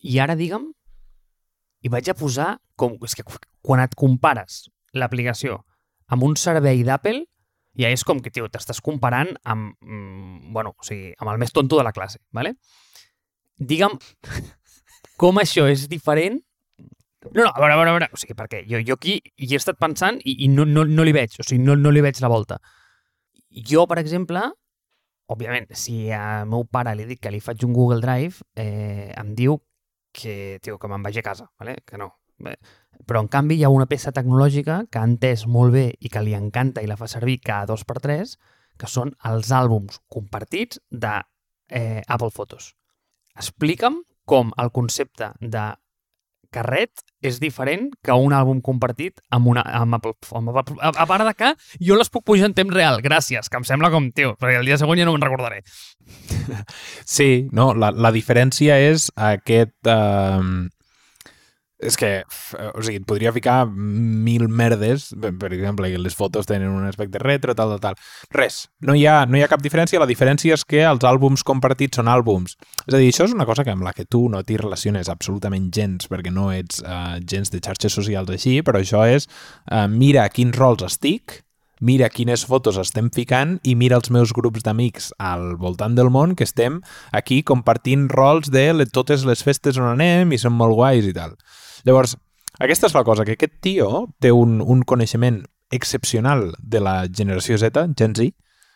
I 0.05 0.19
ara, 0.21 0.35
digue'm, 0.37 0.67
i 1.85 1.91
vaig 1.91 2.09
a 2.09 2.17
posar, 2.17 2.55
com, 2.77 2.97
és 3.05 3.15
que 3.17 3.25
quan 3.65 3.81
et 3.81 3.95
compares 3.97 4.65
l'aplicació 4.93 5.59
amb 6.13 6.25
un 6.27 6.35
servei 6.37 6.83
d'Apple, 6.85 7.23
ja 7.79 7.89
és 7.91 8.05
com 8.07 8.21
que, 8.23 8.31
tio, 8.31 8.47
t'estàs 8.51 8.81
comparant 8.85 9.33
amb, 9.43 9.73
mm, 9.81 10.53
bueno, 10.53 10.75
o 10.77 10.85
sigui, 10.85 11.13
amb 11.19 11.31
el 11.33 11.41
més 11.41 11.51
tonto 11.51 11.77
de 11.77 11.83
la 11.83 11.93
classe, 11.95 12.21
¿vale? 12.31 12.55
Digue'm 13.57 13.97
com 15.21 15.41
això 15.41 15.65
és 15.71 15.87
diferent 15.89 16.41
no, 17.31 17.41
no, 17.41 17.49
a 17.49 17.59
veure, 17.59 17.73
a 17.73 17.77
veure, 17.77 17.89
a 17.89 17.93
veure. 17.95 18.09
O 18.13 18.19
sigui, 18.21 18.35
perquè 18.37 18.61
jo, 18.69 18.77
jo 18.85 18.99
aquí 18.99 19.15
hi 19.17 19.47
he 19.49 19.57
estat 19.57 19.79
pensant 19.81 20.19
i, 20.21 20.35
i 20.45 20.49
no, 20.51 20.65
no, 20.69 20.83
no 20.85 21.05
li 21.07 21.13
veig, 21.15 21.39
o 21.39 21.45
sigui, 21.45 21.63
no, 21.63 21.73
no 21.79 21.89
li 21.89 22.03
veig 22.05 22.21
la 22.21 22.29
volta. 22.29 22.59
Jo, 23.65 23.87
per 23.89 23.97
exemple, 23.97 24.43
òbviament, 25.33 25.71
si 25.73 26.11
a 26.13 26.43
meu 26.45 26.67
pare 26.69 26.93
li 26.93 27.07
dic 27.09 27.23
que 27.23 27.33
li 27.33 27.41
faig 27.41 27.65
un 27.65 27.73
Google 27.73 27.97
Drive, 28.03 28.45
eh, 28.61 29.09
em 29.17 29.33
diu 29.37 29.57
que, 30.15 30.59
tio, 30.63 30.79
que 30.79 30.89
me'n 30.91 31.03
vagi 31.03 31.19
a 31.19 31.25
casa, 31.25 31.49
¿vale? 31.59 31.81
que 31.85 31.99
no. 31.99 32.13
Bé. 32.39 32.55
Però, 33.07 33.21
en 33.23 33.29
canvi, 33.31 33.59
hi 33.59 33.65
ha 33.67 33.71
una 33.71 33.87
peça 33.91 34.13
tecnològica 34.15 34.81
que 34.91 34.99
ha 34.99 35.07
entès 35.07 35.45
molt 35.51 35.75
bé 35.75 35.85
i 35.99 36.11
que 36.11 36.23
li 36.23 36.35
encanta 36.35 36.83
i 36.83 36.89
la 36.89 36.97
fa 36.99 37.07
servir 37.11 37.41
cada 37.43 37.69
dos 37.71 37.85
per 37.87 37.99
tres, 38.03 38.35
que 38.79 38.89
són 38.91 39.13
els 39.29 39.51
àlbums 39.55 40.01
compartits 40.11 40.81
de 40.91 41.13
eh, 41.69 42.01
Apple 42.07 42.31
Photos. 42.35 42.73
Explica'm 43.39 44.01
com 44.27 44.51
el 44.61 44.71
concepte 44.75 45.31
de 45.39 45.65
carret 46.55 47.03
és 47.25 47.39
diferent 47.41 47.89
que 48.05 48.15
un 48.15 48.35
àlbum 48.35 48.61
compartit 48.63 49.19
amb, 49.33 49.49
una, 49.51 49.63
amb 49.81 49.97
Apple, 49.97 50.15
amb 50.37 50.53
Apple. 50.53 50.77
A, 50.79 50.93
a 51.03 51.07
part 51.09 51.27
de 51.27 51.33
que 51.37 51.51
jo 51.83 51.97
les 51.99 52.11
puc 52.13 52.25
pujar 52.27 52.49
en 52.51 52.55
temps 52.57 52.73
real, 52.73 53.01
gràcies, 53.05 53.49
que 53.49 53.59
em 53.59 53.67
sembla 53.67 53.91
com, 53.93 54.11
tio, 54.15 54.35
perquè 54.39 54.61
el 54.61 54.69
dia 54.69 54.79
següent 54.81 55.01
ja 55.01 55.09
no 55.09 55.15
me'n 55.17 55.27
recordaré. 55.27 55.63
Sí, 57.15 57.47
no, 57.55 57.71
la, 57.77 57.91
la 57.91 58.11
diferència 58.13 58.77
és 58.91 59.09
aquest... 59.15 59.77
Eh, 59.89 60.71
és 61.85 61.97
que, 61.99 62.09
o 62.73 62.83
sigui, 62.83 62.99
et 63.01 63.07
podria 63.07 63.33
ficar 63.35 63.65
mil 63.69 64.47
merdes, 64.49 65.11
per 65.21 65.51
exemple, 65.53 65.89
que 65.91 66.01
les 66.01 66.17
fotos 66.17 66.49
tenen 66.49 66.73
un 66.73 66.87
aspecte 66.87 67.21
retro, 67.21 67.55
tal, 67.55 67.75
tal, 67.75 67.83
tal. 67.83 67.99
Res, 68.33 68.65
no 68.81 68.95
hi, 68.97 69.05
ha, 69.09 69.21
no 69.29 69.39
hi 69.39 69.45
ha 69.45 69.51
cap 69.51 69.63
diferència, 69.63 70.01
la 70.01 70.09
diferència 70.09 70.57
és 70.57 70.65
que 70.67 70.83
els 70.85 71.05
àlbums 71.07 71.45
compartits 71.47 72.01
són 72.01 72.11
àlbums. 72.11 72.57
És 72.85 72.93
a 72.93 72.99
dir, 72.99 73.11
això 73.13 73.29
és 73.29 73.35
una 73.35 73.47
cosa 73.47 73.63
que 73.63 73.73
amb 73.73 73.85
la 73.85 73.95
que 73.95 74.07
tu 74.09 74.25
no 74.31 74.43
t'hi 74.43 74.59
relaciones 74.61 75.11
absolutament 75.11 75.71
gens, 75.75 76.09
perquè 76.11 76.33
no 76.33 76.51
ets 76.55 76.81
uh, 76.83 77.17
gens 77.23 77.53
de 77.53 77.61
xarxes 77.63 77.95
socials 77.95 78.33
així, 78.33 78.59
però 78.65 78.81
això 78.81 79.05
és, 79.07 79.29
uh, 79.71 79.85
mira 79.91 80.27
quins 80.33 80.55
rols 80.57 80.85
estic, 80.85 81.41
mira 81.79 82.09
quines 82.09 82.45
fotos 82.47 82.77
estem 82.79 83.09
ficant 83.13 83.57
i 83.67 83.75
mira 83.75 83.99
els 83.99 84.11
meus 84.13 84.31
grups 84.33 84.63
d'amics 84.63 85.11
al 85.19 85.55
voltant 85.59 85.95
del 85.97 86.09
món 86.13 86.35
que 86.35 86.47
estem 86.47 86.79
aquí 87.11 87.41
compartint 87.43 88.07
rols 88.09 88.49
de 88.51 88.71
totes 88.93 89.25
les 89.27 89.43
festes 89.43 89.77
on 89.77 89.91
anem 89.91 90.31
i 90.31 90.39
són 90.41 90.55
molt 90.55 90.75
guais 90.77 91.05
i 91.05 91.13
tal. 91.13 91.35
Llavors, 91.85 92.15
Aquesta 92.59 92.87
és 92.87 92.93
la 92.95 93.03
cosa, 93.03 93.25
que 93.27 93.35
aquest 93.35 93.57
tio 93.59 94.05
té 94.23 94.31
un, 94.31 94.61
un 94.61 94.83
coneixement 94.87 95.41
excepcional 95.75 96.53
de 96.59 96.79
la 96.79 97.01
generació 97.11 97.57
Z, 97.59 97.89
Gen 97.99 98.13
Z, 98.15 98.31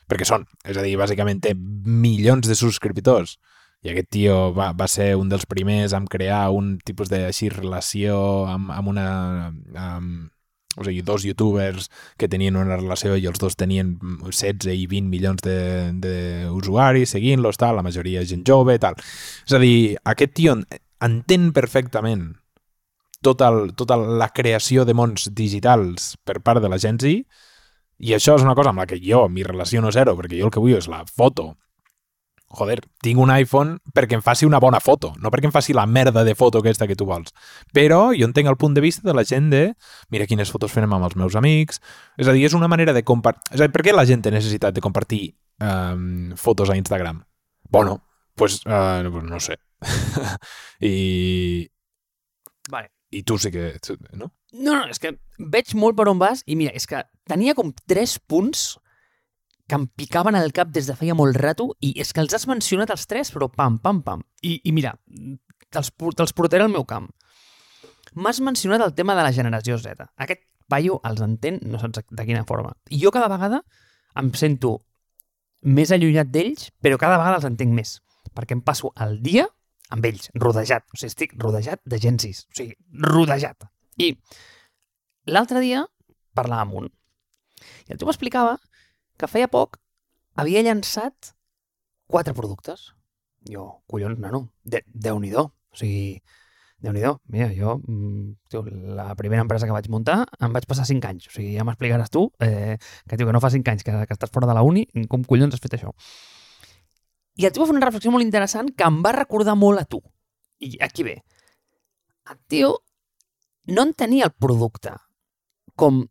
perquè 0.10 0.25
són, 0.28 0.44
és 0.68 0.75
a 0.75 0.84
dir, 0.84 0.98
bàsicament 1.00 1.39
té 1.46 1.54
milions 1.56 2.50
de 2.50 2.58
subscriptors 2.60 3.38
i 3.86 3.94
aquest 3.94 4.10
tio 4.12 4.50
va, 4.51 4.74
va 4.75 4.88
ser 4.92 5.13
un 5.16 5.30
dels 5.32 5.46
primers 5.48 5.94
en 5.96 6.10
crear 6.12 6.50
un 6.51 6.74
tipus 6.84 7.08
de 7.12 7.24
així, 7.30 7.48
relació 7.54 8.18
amb, 8.51 8.74
amb 8.75 8.92
una... 8.92 9.08
Amb, 9.80 10.28
o 10.78 10.84
sigui, 10.86 11.01
dos 11.01 11.24
youtubers 11.25 11.88
que 12.16 12.28
tenien 12.30 12.56
una 12.56 12.78
relació 12.78 13.16
i 13.18 13.25
els 13.28 13.39
dos 13.42 13.56
tenien 13.58 13.96
16 14.22 14.70
i 14.70 14.86
20 14.88 15.10
milions 15.10 15.42
d'usuaris 15.42 17.16
seguint-los, 17.16 17.58
tal, 17.60 17.80
la 17.80 17.84
majoria 17.84 18.22
gent 18.28 18.46
jove, 18.48 18.78
tal. 18.80 19.00
És 19.48 19.56
a 19.58 19.60
dir, 19.60 19.98
aquest 20.08 20.36
tio 20.38 20.54
entén 21.04 21.50
perfectament 21.58 22.30
tota, 23.24 23.50
el, 23.50 23.74
tota 23.76 23.98
la 23.98 24.30
creació 24.36 24.86
de 24.86 24.96
mons 24.96 25.30
digitals 25.36 26.16
per 26.24 26.40
part 26.42 26.64
de 26.64 26.72
la 26.72 26.80
gent 26.82 27.00
Z 27.02 27.20
i 28.00 28.14
això 28.16 28.38
és 28.40 28.46
una 28.46 28.56
cosa 28.56 28.72
amb 28.72 28.80
la 28.80 28.88
que 28.88 29.00
jo 29.04 29.26
m'hi 29.28 29.44
relaciono 29.44 29.92
zero, 29.92 30.16
perquè 30.16 30.40
jo 30.40 30.48
el 30.48 30.54
que 30.56 30.64
vull 30.64 30.78
és 30.78 30.88
la 30.88 31.04
foto 31.06 31.54
joder, 32.50 32.80
tinc 33.04 33.20
un 33.22 33.30
iPhone 33.30 33.78
perquè 33.94 34.18
em 34.18 34.24
faci 34.26 34.48
una 34.48 34.60
bona 34.62 34.80
foto, 34.82 35.12
no 35.22 35.30
perquè 35.30 35.50
em 35.50 35.54
faci 35.54 35.76
la 35.78 35.86
merda 35.86 36.24
de 36.26 36.34
foto 36.36 36.60
aquesta 36.60 36.88
que 36.90 36.98
tu 36.98 37.06
vols. 37.06 37.34
Però 37.74 38.10
jo 38.18 38.26
entenc 38.28 38.50
el 38.50 38.58
punt 38.58 38.76
de 38.76 38.84
vista 38.84 39.06
de 39.06 39.14
la 39.14 39.24
gent 39.24 39.52
de 39.54 39.64
mira 40.10 40.28
quines 40.30 40.52
fotos 40.52 40.74
fem 40.74 40.90
amb 40.90 41.06
els 41.06 41.16
meus 41.20 41.38
amics. 41.40 41.82
És 42.18 42.28
a 42.28 42.36
dir, 42.36 42.46
és 42.50 42.58
una 42.58 42.68
manera 42.72 42.94
de 42.96 43.06
compartir... 43.06 43.54
És 43.54 43.62
a 43.62 43.68
dir, 43.68 43.74
per 43.76 43.86
què 43.86 43.96
la 43.96 44.08
gent 44.10 44.26
té 44.26 44.34
necessitat 44.34 44.76
de 44.76 44.84
compartir 44.84 45.24
um, 45.62 46.32
fotos 46.36 46.74
a 46.74 46.78
Instagram? 46.80 47.24
Bueno, 47.70 48.00
pues, 48.36 48.64
uh, 48.66 49.06
no 49.06 49.40
sé. 49.40 49.60
I... 50.82 51.70
Vale. 52.70 52.99
I 53.12 53.24
tu 53.24 53.38
sí 53.42 53.51
que... 53.51 53.72
No? 54.13 54.30
No, 54.54 54.75
no, 54.75 54.84
és 54.89 55.01
que 55.01 55.16
veig 55.39 55.74
molt 55.78 55.98
per 55.98 56.08
on 56.12 56.20
vas 56.22 56.44
i 56.46 56.58
mira, 56.58 56.74
és 56.78 56.86
que 56.89 57.01
tenia 57.30 57.56
com 57.58 57.72
tres 57.89 58.18
punts 58.20 58.78
que 59.70 59.78
em 59.78 59.86
picaven 59.88 60.38
al 60.38 60.54
cap 60.54 60.72
des 60.74 60.89
de 60.89 60.96
feia 60.98 61.16
molt 61.18 61.38
rato 61.38 61.70
i 61.86 61.94
és 62.01 62.12
que 62.13 62.22
els 62.24 62.34
has 62.34 62.48
mencionat 62.50 62.89
els 62.94 63.06
tres, 63.10 63.30
però 63.34 63.50
pam, 63.54 63.78
pam, 63.82 64.01
pam. 64.06 64.24
I, 64.42 64.58
i 64.66 64.74
mira, 64.74 64.96
te'ls 65.70 65.92
te 65.94 66.30
portaré 66.36 66.66
al 66.66 66.74
meu 66.74 66.86
camp. 66.89 67.10
M'has 68.18 68.42
mencionat 68.42 68.82
el 68.82 68.96
tema 68.98 69.13
de 69.13 69.25
la 69.25 69.34
generació 69.34 69.78
Z. 69.78 70.10
Aquest 70.18 70.42
paio 70.70 70.98
els 71.06 71.22
entén 71.22 71.60
no 71.70 71.82
saps 71.82 72.01
de 72.10 72.25
quina 72.25 72.46
forma. 72.50 72.74
I 72.89 73.01
jo 73.01 73.13
cada 73.13 73.30
vegada 73.30 73.62
em 74.18 74.34
sento 74.34 74.80
més 75.62 75.92
allunyat 75.94 76.30
d'ells, 76.34 76.70
però 76.82 76.98
cada 76.98 77.20
vegada 77.22 77.38
els 77.38 77.48
entenc 77.50 77.74
més, 77.75 77.98
perquè 78.34 78.58
em 78.58 78.66
passo 78.66 78.94
el 78.98 79.20
dia 79.22 79.46
amb 79.96 80.05
ells, 80.05 80.29
rodejat. 80.38 80.86
O 80.93 81.00
sigui, 81.00 81.12
estic 81.12 81.36
rodejat 81.41 81.81
de 81.86 82.00
gensis. 82.01 82.46
O 82.50 82.60
sigui, 82.60 82.75
rodejat. 83.05 83.67
I 84.00 84.13
l'altre 85.29 85.62
dia 85.65 85.84
parlàvem 86.38 86.69
amb 86.69 86.79
un. 86.84 86.89
I 87.88 87.93
el 87.93 88.00
tio 88.00 88.08
m'explicava 88.08 88.58
que 89.19 89.27
feia 89.27 89.50
poc 89.51 89.79
havia 90.39 90.63
llançat 90.63 91.34
quatre 92.10 92.34
productes. 92.38 92.91
Jo, 93.50 93.84
collons, 93.88 94.19
nano, 94.19 94.50
de, 94.63 94.84
Déu-n'hi-do. 94.88 95.50
O 95.69 95.77
sigui, 95.79 96.19
déu 96.81 96.93
nhi 96.96 97.03
Mira, 97.27 97.50
jo, 97.53 97.77
mm, 97.86 98.50
tio, 98.50 98.63
la 98.96 99.13
primera 99.15 99.41
empresa 99.41 99.67
que 99.67 99.75
vaig 99.75 99.89
muntar 99.89 100.25
em 100.39 100.53
vaig 100.53 100.65
passar 100.65 100.86
cinc 100.86 101.05
anys. 101.05 101.27
O 101.27 101.31
sigui, 101.36 101.53
ja 101.55 101.63
m'explicaràs 101.67 102.10
tu 102.10 102.31
eh, 102.39 102.77
que, 103.08 103.17
tio, 103.17 103.27
que 103.27 103.34
no 103.34 103.41
fa 103.43 103.51
cinc 103.51 103.67
anys 103.67 103.84
que, 103.84 103.91
que 103.91 104.13
estàs 104.15 104.31
fora 104.31 104.48
de 104.48 104.55
la 104.55 104.63
uni, 104.63 104.86
com 105.08 105.24
collons 105.24 105.53
has 105.53 105.63
fet 105.63 105.75
això? 105.77 105.93
I 107.39 107.48
el 107.48 107.53
tio 107.55 107.63
va 107.63 107.69
fer 107.69 107.77
una 107.77 107.86
reflexió 107.88 108.12
molt 108.12 108.25
interessant 108.25 108.74
que 108.75 108.88
em 108.88 109.00
va 109.05 109.15
recordar 109.15 109.55
molt 109.55 109.79
a 109.79 109.88
tu. 109.88 110.01
I 110.60 110.75
aquí 110.84 111.05
ve. 111.08 111.15
El 112.29 112.39
tio 112.51 112.74
no 113.72 113.86
entenia 113.88 114.27
el 114.27 114.34
producte 114.36 114.91
com 115.79 116.01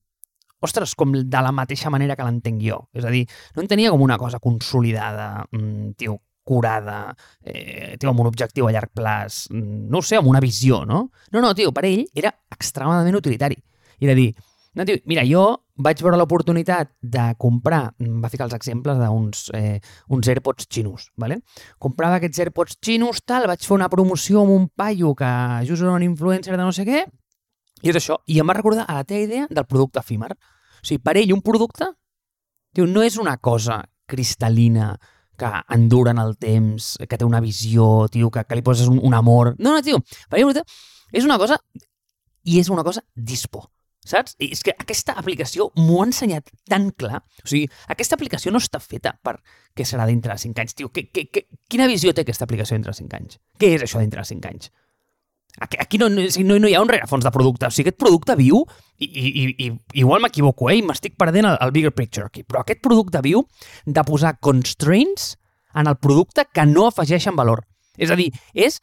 ostres, 0.64 0.94
com 0.98 1.12
de 1.12 1.42
la 1.44 1.52
mateixa 1.54 1.92
manera 1.92 2.16
que 2.16 2.24
l'entenc 2.26 2.62
jo. 2.64 2.80
És 2.96 3.04
a 3.04 3.12
dir, 3.12 3.26
no 3.54 3.62
en 3.62 3.68
tenia 3.70 3.92
com 3.94 4.02
una 4.02 4.16
cosa 4.18 4.40
consolidada, 4.42 5.44
mmm, 5.52 5.92
tio, 6.00 6.16
curada, 6.48 7.14
eh, 7.44 7.96
tio, 8.00 8.10
amb 8.10 8.24
un 8.24 8.30
objectiu 8.30 8.66
a 8.66 8.72
llarg 8.72 8.90
plaç, 8.96 9.46
mm, 9.52 9.88
no 9.92 10.00
sé, 10.02 10.16
amb 10.16 10.30
una 10.32 10.40
visió, 10.40 10.84
no? 10.88 11.10
No, 11.30 11.42
no, 11.44 11.52
tio, 11.54 11.72
per 11.76 11.84
ell 11.84 12.06
era 12.14 12.32
extremadament 12.50 13.20
utilitari. 13.20 13.58
I 14.00 14.06
de 14.08 14.14
dir, 14.14 14.28
no, 14.74 14.86
tio, 14.88 14.96
mira, 15.04 15.26
jo 15.28 15.44
vaig 15.78 16.02
veure 16.02 16.18
l'oportunitat 16.18 16.90
de 17.00 17.24
comprar, 17.38 17.92
va 17.98 18.30
ficar 18.32 18.48
els 18.48 18.56
exemples 18.56 18.98
d'uns 18.98 19.44
eh, 19.54 19.78
uns 20.10 20.28
AirPods 20.28 20.66
xinos, 20.66 21.08
¿vale? 21.16 21.40
comprava 21.78 22.18
aquests 22.18 22.42
AirPods 22.44 22.78
xinos, 22.82 23.22
tal, 23.24 23.46
vaig 23.46 23.62
fer 23.62 23.76
una 23.76 23.88
promoció 23.92 24.42
amb 24.42 24.56
un 24.56 24.68
paio 24.68 25.14
que 25.14 25.30
just 25.68 25.82
era 25.82 25.94
un 25.94 26.06
influencer 26.06 26.56
de 26.56 26.62
no 26.62 26.74
sé 26.74 26.86
què, 26.88 27.04
i 27.82 27.92
és 27.92 27.98
això. 27.98 28.18
I 28.26 28.40
em 28.42 28.48
va 28.48 28.56
recordar 28.58 28.88
a 28.88 28.98
la 28.98 29.06
teva 29.06 29.22
idea 29.22 29.46
del 29.50 29.66
producte 29.66 30.00
efímer. 30.02 30.32
O 30.34 30.86
sigui, 30.86 31.02
per 31.02 31.14
ell 31.20 31.32
un 31.34 31.42
producte 31.46 31.92
tio, 32.74 32.86
no 32.86 33.04
és 33.06 33.18
una 33.18 33.36
cosa 33.38 33.82
cristal·lina 34.08 34.92
que 35.38 35.50
endura 35.74 36.10
en 36.10 36.18
el 36.18 36.34
temps, 36.36 36.96
que 36.98 37.18
té 37.18 37.26
una 37.26 37.40
visió, 37.40 38.08
tio, 38.10 38.30
que, 38.34 38.42
que 38.44 38.58
li 38.58 38.64
poses 38.66 38.90
un, 38.90 38.98
un 39.02 39.14
amor... 39.14 39.54
No, 39.58 39.76
no, 39.76 39.82
tio, 39.86 40.00
per 40.30 40.40
ell 40.40 40.62
és 41.12 41.24
una 41.24 41.38
cosa 41.38 41.60
i 42.44 42.58
és 42.60 42.68
una 42.72 42.82
cosa 42.84 43.04
dispo, 43.14 43.68
saps? 44.10 44.34
I 44.42 44.50
és 44.56 44.64
que 44.64 44.74
aquesta 44.74 45.14
aplicació 45.20 45.68
m'ho 45.78 46.02
ha 46.02 46.08
ensenyat 46.08 46.50
tan 46.68 46.90
clar. 46.96 47.22
O 47.44 47.48
sigui, 47.48 47.68
aquesta 47.92 48.18
aplicació 48.18 48.52
no 48.54 48.62
està 48.62 48.80
feta 48.82 49.14
per 49.22 49.38
què 49.76 49.86
serà 49.86 50.06
dintre 50.08 50.34
de 50.34 50.42
5 50.44 50.64
anys, 50.64 50.76
tio. 50.78 50.92
Que, 50.94 51.08
que, 51.12 51.28
que, 51.32 51.46
quina 51.70 51.88
visió 51.90 52.14
té 52.14 52.24
aquesta 52.26 52.48
aplicació 52.48 52.78
dintre 52.78 52.94
de 52.94 53.00
5 53.00 53.18
anys? 53.20 53.40
Què 53.60 53.74
és 53.76 53.86
això 53.86 54.02
dintre 54.02 54.24
de 54.24 54.30
5 54.32 54.52
anys? 54.52 54.70
Aquí 55.58 55.98
no, 55.98 56.08
no, 56.08 56.22
no 56.22 56.68
hi 56.68 56.74
ha 56.76 56.82
un 56.82 56.90
rerefons 56.90 57.24
de 57.26 57.32
producte. 57.34 57.66
O 57.66 57.74
sigui, 57.74 57.88
aquest 57.88 57.98
producte 57.98 58.36
viu, 58.38 58.62
i, 59.02 59.08
i, 59.08 59.46
i 59.66 59.70
igual 60.02 60.22
m'equivoco, 60.22 60.68
eh? 60.70 60.78
m'estic 60.86 61.16
perdent 61.18 61.48
el, 61.50 61.58
el 61.64 61.74
bigger 61.74 61.94
picture 61.96 62.28
aquí, 62.28 62.44
però 62.46 62.62
aquest 62.62 62.82
producte 62.84 63.22
viu 63.24 63.42
de 63.86 64.04
posar 64.06 64.36
constraints 64.44 65.32
en 65.74 65.90
el 65.90 65.98
producte 65.98 66.46
que 66.54 66.66
no 66.66 66.86
afegeixen 66.88 67.36
valor. 67.38 67.64
És 67.98 68.12
a 68.14 68.18
dir, 68.18 68.30
és, 68.54 68.78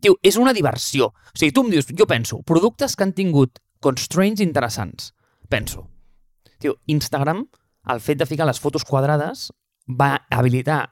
tio, 0.00 0.16
és 0.24 0.40
una 0.40 0.56
diversió. 0.56 1.10
O 1.12 1.36
sigui, 1.36 1.52
tu 1.52 1.66
em 1.66 1.74
dius, 1.74 1.92
jo 1.92 2.08
penso, 2.08 2.40
productes 2.48 2.96
que 2.96 3.04
han 3.04 3.14
tingut 3.16 3.60
constraints 3.86 4.42
interessants. 4.42 5.12
Penso, 5.48 5.86
tio, 6.58 6.80
Instagram, 6.90 7.46
el 7.94 8.02
fet 8.02 8.18
de 8.18 8.26
ficar 8.26 8.48
les 8.48 8.60
fotos 8.60 8.84
quadrades 8.84 9.48
va 9.86 10.26
habilitar 10.34 10.82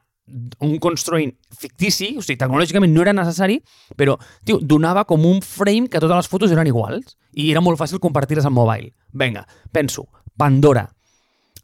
un 0.64 0.78
constraint 0.80 1.34
fictici, 1.52 2.14
o 2.16 2.22
sigui, 2.24 2.38
tecnològicament 2.40 2.94
no 2.94 3.02
era 3.04 3.12
necessari, 3.12 3.58
però, 3.98 4.14
tio, 4.46 4.56
donava 4.62 5.04
com 5.08 5.26
un 5.28 5.42
frame 5.44 5.90
que 5.90 6.00
totes 6.00 6.22
les 6.22 6.30
fotos 6.30 6.54
eren 6.54 6.70
iguals 6.70 7.18
i 7.36 7.50
era 7.52 7.60
molt 7.64 7.80
fàcil 7.80 8.00
compartir-les 8.00 8.46
en 8.48 8.54
mobile. 8.56 8.94
Vinga, 9.12 9.44
penso, 9.74 10.06
Pandora, 10.38 10.86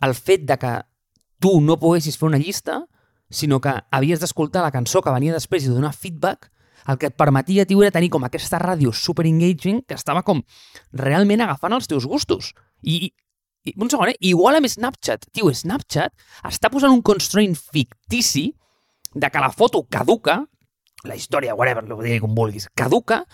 el 0.05 0.15
fet 0.15 0.45
de 0.49 0.59
que 0.61 0.75
tu 1.41 1.57
no 1.65 1.79
poguessis 1.81 2.19
fer 2.21 2.29
una 2.29 2.41
llista, 2.43 2.83
sinó 3.31 3.61
que 3.63 3.73
havies 3.91 4.21
d'escoltar 4.21 4.63
la 4.67 4.75
cançó 4.75 5.01
que 5.01 5.15
venia 5.15 5.35
després 5.35 5.65
i 5.65 5.73
donar 5.73 5.95
feedback, 5.97 6.51
el 6.89 6.99
que 7.01 7.11
et 7.11 7.17
permetia, 7.17 7.67
tio, 7.69 7.83
era 7.83 7.95
tenir 7.95 8.11
com 8.13 8.25
aquesta 8.27 8.61
ràdio 8.63 8.93
super 8.97 9.27
engaging 9.29 9.83
que 9.89 9.99
estava 9.99 10.23
com 10.27 10.43
realment 10.93 11.45
agafant 11.45 11.77
els 11.77 11.91
teus 11.91 12.07
gustos. 12.09 12.53
I, 12.83 13.11
i, 13.65 13.75
un 13.77 13.91
segon, 13.93 14.13
eh? 14.13 14.17
Igual 14.31 14.61
amb 14.61 14.71
Snapchat. 14.71 15.29
Tio, 15.35 15.53
Snapchat 15.53 16.15
està 16.49 16.73
posant 16.73 16.95
un 16.95 17.05
constraint 17.05 17.57
fictici 17.59 18.51
de 19.15 19.31
que 19.31 19.43
la 19.43 19.51
foto 19.53 19.83
caduca, 19.91 20.41
la 21.05 21.17
història, 21.17 21.57
whatever, 21.57 21.85
ho 21.85 22.03
digui 22.03 22.21
com 22.23 22.35
vulguis, 22.37 22.69
caduca, 22.77 23.25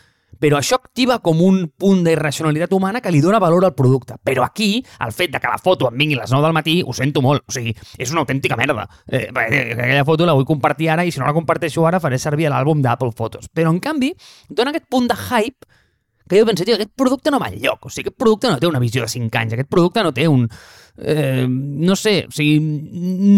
però 0.41 0.59
això 0.61 0.79
activa 0.81 1.19
com 1.25 1.41
un 1.45 1.63
punt 1.79 2.03
d'irracionalitat 2.07 2.73
humana 2.77 3.01
que 3.01 3.13
li 3.15 3.23
dona 3.25 3.41
valor 3.43 3.65
al 3.65 3.75
producte. 3.75 4.19
Però 4.23 4.45
aquí, 4.45 4.85
el 5.05 5.15
fet 5.17 5.33
de 5.33 5.41
que 5.41 5.53
la 5.53 5.61
foto 5.63 5.91
em 5.91 5.97
vingui 5.99 6.19
a 6.19 6.25
les 6.25 6.35
9 6.35 6.47
del 6.47 6.57
matí, 6.57 6.77
ho 6.85 6.95
sento 6.97 7.23
molt. 7.25 7.47
O 7.49 7.55
sigui, 7.55 7.75
és 7.99 8.13
una 8.13 8.25
autèntica 8.25 8.59
merda. 8.59 8.87
Eh, 9.07 9.29
aquella 9.31 10.05
foto 10.05 10.27
la 10.27 10.37
vull 10.37 10.49
compartir 10.49 10.91
ara 10.93 11.07
i 11.07 11.15
si 11.15 11.23
no 11.23 11.27
la 11.29 11.37
comparteixo 11.37 11.87
ara 11.87 12.01
faré 12.03 12.19
servir 12.19 12.51
l'àlbum 12.53 12.83
d'Apple 12.85 13.13
Photos. 13.17 13.51
Però, 13.53 13.73
en 13.73 13.81
canvi, 13.81 14.13
dona 14.49 14.75
aquest 14.75 14.89
punt 14.91 15.09
de 15.11 15.17
hype 15.17 15.67
que 16.29 16.41
jo 16.41 16.47
penso, 16.47 16.65
tio, 16.65 16.75
aquest 16.75 16.91
producte 16.99 17.31
no 17.31 17.39
va 17.39 17.53
enlloc, 17.53 17.87
o 17.87 17.91
sigui, 17.91 18.09
aquest 18.09 18.19
producte 18.19 18.51
no 18.51 18.59
té 18.59 18.67
una 18.67 18.81
visió 18.83 19.05
de 19.05 19.11
5 19.13 19.39
anys, 19.39 19.55
aquest 19.55 19.71
producte 19.71 20.03
no 20.03 20.13
té 20.15 20.27
un... 20.27 20.49
Eh, 20.97 21.45
no 21.47 21.95
sé, 21.95 22.17
o 22.27 22.35
sigui, 22.35 22.57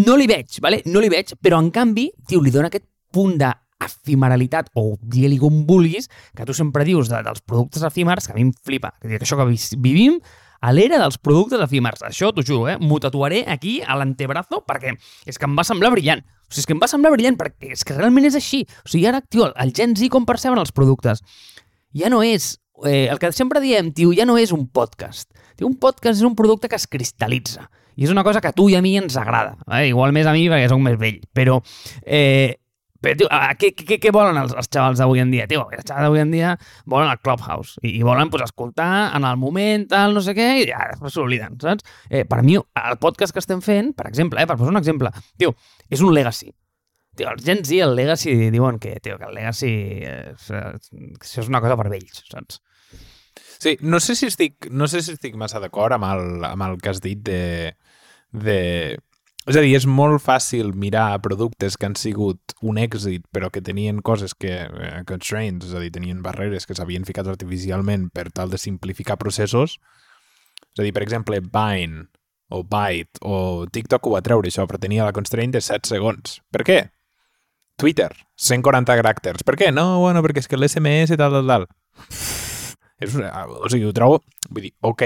no 0.06 0.16
li 0.16 0.28
veig, 0.30 0.56
vale? 0.64 0.80
no 0.86 1.02
li 1.04 1.10
veig, 1.12 1.34
però 1.42 1.60
en 1.60 1.68
canvi, 1.74 2.06
tio, 2.28 2.40
li 2.40 2.54
dona 2.54 2.70
aquest 2.72 2.86
punt 3.12 3.36
d'efimeralitat, 3.78 4.70
o 4.74 4.96
digue-li 5.02 5.38
com 5.40 5.64
vulguis, 5.68 6.10
que 6.36 6.46
tu 6.46 6.54
sempre 6.56 6.84
dius 6.88 7.10
de, 7.12 7.22
dels 7.24 7.40
productes 7.46 7.86
efímers, 7.86 8.26
que 8.26 8.34
a 8.34 8.38
mi 8.38 8.48
em 8.48 8.52
flipa, 8.52 8.92
que 9.00 9.20
això 9.20 9.38
que 9.38 9.48
vivim 9.78 10.18
a 10.60 10.72
l'era 10.74 10.98
dels 10.98 11.18
productes 11.22 11.62
efímers. 11.62 12.02
Això 12.06 12.32
t'ho 12.34 12.42
juro, 12.42 12.68
eh? 12.70 12.76
M'ho 12.82 12.98
tatuaré 13.02 13.44
aquí 13.46 13.78
a 13.82 13.96
l'antebrazo 13.98 14.64
perquè 14.66 14.94
és 15.26 15.38
que 15.38 15.46
em 15.46 15.54
va 15.58 15.64
semblar 15.66 15.92
brillant. 15.94 16.24
O 16.48 16.50
sigui, 16.50 16.62
és 16.64 16.66
que 16.66 16.74
em 16.74 16.82
va 16.82 16.90
semblar 16.90 17.12
brillant 17.14 17.38
perquè 17.38 17.72
és 17.76 17.84
que 17.86 17.94
realment 17.94 18.26
és 18.26 18.38
així. 18.38 18.64
O 18.84 18.90
sigui, 18.90 19.06
ara, 19.06 19.22
tio, 19.22 19.50
el 19.54 19.74
Gen 19.76 19.94
Z 19.96 20.10
com 20.12 20.26
perceben 20.26 20.58
els 20.58 20.74
productes? 20.74 21.22
Ja 21.94 22.10
no 22.10 22.22
és 22.26 22.56
eh, 22.84 23.06
el 23.08 23.20
que 23.22 23.30
sempre 23.32 23.62
diem, 23.62 23.92
tio, 23.94 24.12
ja 24.16 24.26
no 24.26 24.38
és 24.38 24.52
un 24.52 24.66
podcast. 24.66 25.30
Tio, 25.56 25.68
un 25.68 25.78
podcast 25.78 26.18
és 26.18 26.26
un 26.26 26.36
producte 26.38 26.70
que 26.70 26.78
es 26.78 26.88
cristal·litza. 26.90 27.68
I 27.98 28.06
és 28.06 28.14
una 28.14 28.22
cosa 28.22 28.40
que 28.40 28.50
a 28.50 28.54
tu 28.54 28.68
i 28.70 28.76
a 28.78 28.82
mi 28.82 28.94
ens 28.98 29.16
agrada. 29.18 29.56
Eh? 29.74 29.88
Igual 29.90 30.14
més 30.14 30.26
a 30.26 30.34
mi 30.34 30.46
perquè 30.50 30.68
soc 30.70 30.82
més 30.82 30.98
vell. 31.00 31.18
Però, 31.34 31.58
eh, 32.06 32.58
Però, 33.04 33.14
tio, 33.14 33.28
què, 33.60 33.70
què, 33.78 33.98
què 34.02 34.12
volen 34.14 34.38
els, 34.40 34.54
els 34.58 34.70
xavals 34.74 34.98
d'avui 34.98 35.22
en 35.22 35.30
dia? 35.30 35.46
Tio, 35.50 35.64
els 35.70 35.86
xavals 35.86 36.08
d'avui 36.08 36.22
en 36.24 36.32
dia 36.34 36.54
volen 36.90 37.12
el 37.12 37.20
Clubhouse 37.22 37.78
i, 37.84 37.92
i 38.00 38.06
volen 38.06 38.30
pues, 38.32 38.42
escoltar 38.48 38.90
en 39.16 39.26
el 39.28 39.38
moment, 39.38 39.86
tal, 39.92 40.16
no 40.16 40.22
sé 40.24 40.34
què, 40.38 40.48
i 40.64 40.68
ja 40.70 40.88
després 40.92 41.14
s'obliden, 41.14 41.58
saps? 41.62 41.86
Eh, 42.10 42.24
per 42.28 42.40
mi, 42.46 42.58
el 42.58 42.98
podcast 43.02 43.36
que 43.36 43.42
estem 43.44 43.62
fent, 43.62 43.92
per 43.98 44.08
exemple, 44.10 44.42
eh, 44.42 44.48
per 44.50 44.58
posar 44.58 44.74
un 44.74 44.82
exemple, 44.82 45.12
tio, 45.38 45.54
és 45.88 46.02
un 46.02 46.14
legacy. 46.16 46.50
Tio, 47.18 47.30
els 47.30 47.46
Gen 47.46 47.62
Z, 47.62 47.78
el 47.86 47.94
legacy, 47.98 48.34
diuen 48.54 48.78
que, 48.82 48.96
tio, 49.02 49.18
que 49.18 49.30
el 49.30 49.38
legacy 49.38 49.70
és, 50.06 50.50
això 50.54 51.44
és 51.44 51.50
una 51.50 51.62
cosa 51.62 51.78
per 51.78 51.88
vells, 51.94 52.24
saps? 52.30 52.60
Sí, 53.58 53.76
no 53.82 53.98
sé 54.02 54.14
si 54.14 54.28
estic, 54.30 54.68
no 54.70 54.86
sé 54.90 55.02
si 55.02 55.14
estic 55.16 55.34
massa 55.38 55.58
d'acord 55.62 55.94
amb, 55.96 56.06
el, 56.06 56.44
amb 56.46 56.66
el 56.66 56.78
que 56.82 56.92
has 56.92 57.02
dit 57.02 57.22
de, 57.26 57.74
de... 58.30 58.58
És 59.48 59.56
a 59.56 59.62
dir, 59.64 59.72
és 59.78 59.86
molt 59.88 60.20
fàcil 60.20 60.74
mirar 60.76 61.22
productes 61.24 61.78
que 61.80 61.88
han 61.88 61.94
sigut 61.96 62.52
un 62.60 62.76
èxit 62.76 63.22
però 63.32 63.48
que 63.48 63.62
tenien 63.64 64.02
coses 64.04 64.34
que... 64.36 64.52
Eh, 64.68 64.90
constraints, 65.08 65.70
és 65.70 65.72
a 65.72 65.80
dir, 65.80 65.88
tenien 65.94 66.20
barreres 66.24 66.68
que 66.68 66.76
s'havien 66.76 67.06
ficat 67.08 67.30
artificialment 67.32 68.10
per 68.12 68.26
tal 68.34 68.52
de 68.52 68.60
simplificar 68.60 69.16
processos. 69.16 69.78
És 70.74 70.82
a 70.82 70.84
dir, 70.84 70.92
per 70.92 71.06
exemple, 71.06 71.40
Vine 71.40 72.04
o 72.52 72.60
Byte 72.60 73.22
o 73.24 73.64
TikTok 73.72 74.08
ho 74.08 74.14
va 74.18 74.24
treure 74.24 74.52
això, 74.52 74.66
però 74.68 74.80
tenia 74.82 75.08
la 75.08 75.16
constraint 75.16 75.56
de 75.56 75.62
7 75.64 75.88
segons. 75.88 76.38
Per 76.52 76.64
què? 76.68 76.78
Twitter, 77.80 78.10
140 78.36 78.96
caràcters. 79.00 79.44
Per 79.48 79.54
què? 79.56 79.70
No, 79.72 80.02
bueno, 80.02 80.20
perquè 80.24 80.42
és 80.42 80.50
que 80.50 80.58
l'SMS 80.60 81.14
tal, 81.16 81.38
tal, 81.38 81.48
tal. 81.48 81.68
És 83.04 83.14
o 83.14 83.68
sigui, 83.70 83.86
ho 83.86 83.94
trobo... 83.94 84.20
Vull 84.50 84.64
dir, 84.66 84.72
ok, 84.84 85.04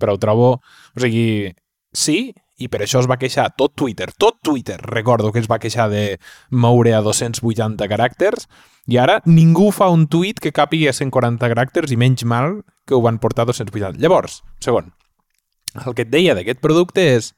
però 0.00 0.14
ho 0.14 0.20
trobo... 0.22 0.54
O 0.94 1.02
sigui, 1.02 1.50
sí, 1.92 2.30
i 2.62 2.68
per 2.72 2.80
això 2.84 3.00
es 3.02 3.08
va 3.10 3.18
queixar 3.20 3.48
tot 3.58 3.74
Twitter, 3.76 4.08
tot 4.18 4.38
Twitter, 4.42 4.78
recordo 4.82 5.32
que 5.32 5.40
es 5.42 5.48
va 5.50 5.58
queixar 5.62 5.88
de 5.90 6.18
moure 6.50 6.94
a 6.94 7.02
280 7.04 7.88
caràcters, 7.90 8.46
i 8.90 8.98
ara 8.98 9.20
ningú 9.26 9.70
fa 9.74 9.90
un 9.94 10.06
tuit 10.10 10.40
que 10.42 10.52
càpigui 10.54 10.88
a 10.90 10.94
140 10.96 11.48
caràcters 11.52 11.92
i 11.94 11.98
menys 12.00 12.24
mal 12.24 12.60
que 12.86 12.94
ho 12.96 13.02
van 13.04 13.18
portar 13.22 13.44
a 13.46 13.50
280. 13.52 14.00
Llavors, 14.02 14.40
segon, 14.60 14.92
el 15.86 15.94
que 15.94 16.02
et 16.06 16.10
deia 16.12 16.34
d'aquest 16.38 16.60
producte 16.62 17.04
és 17.16 17.32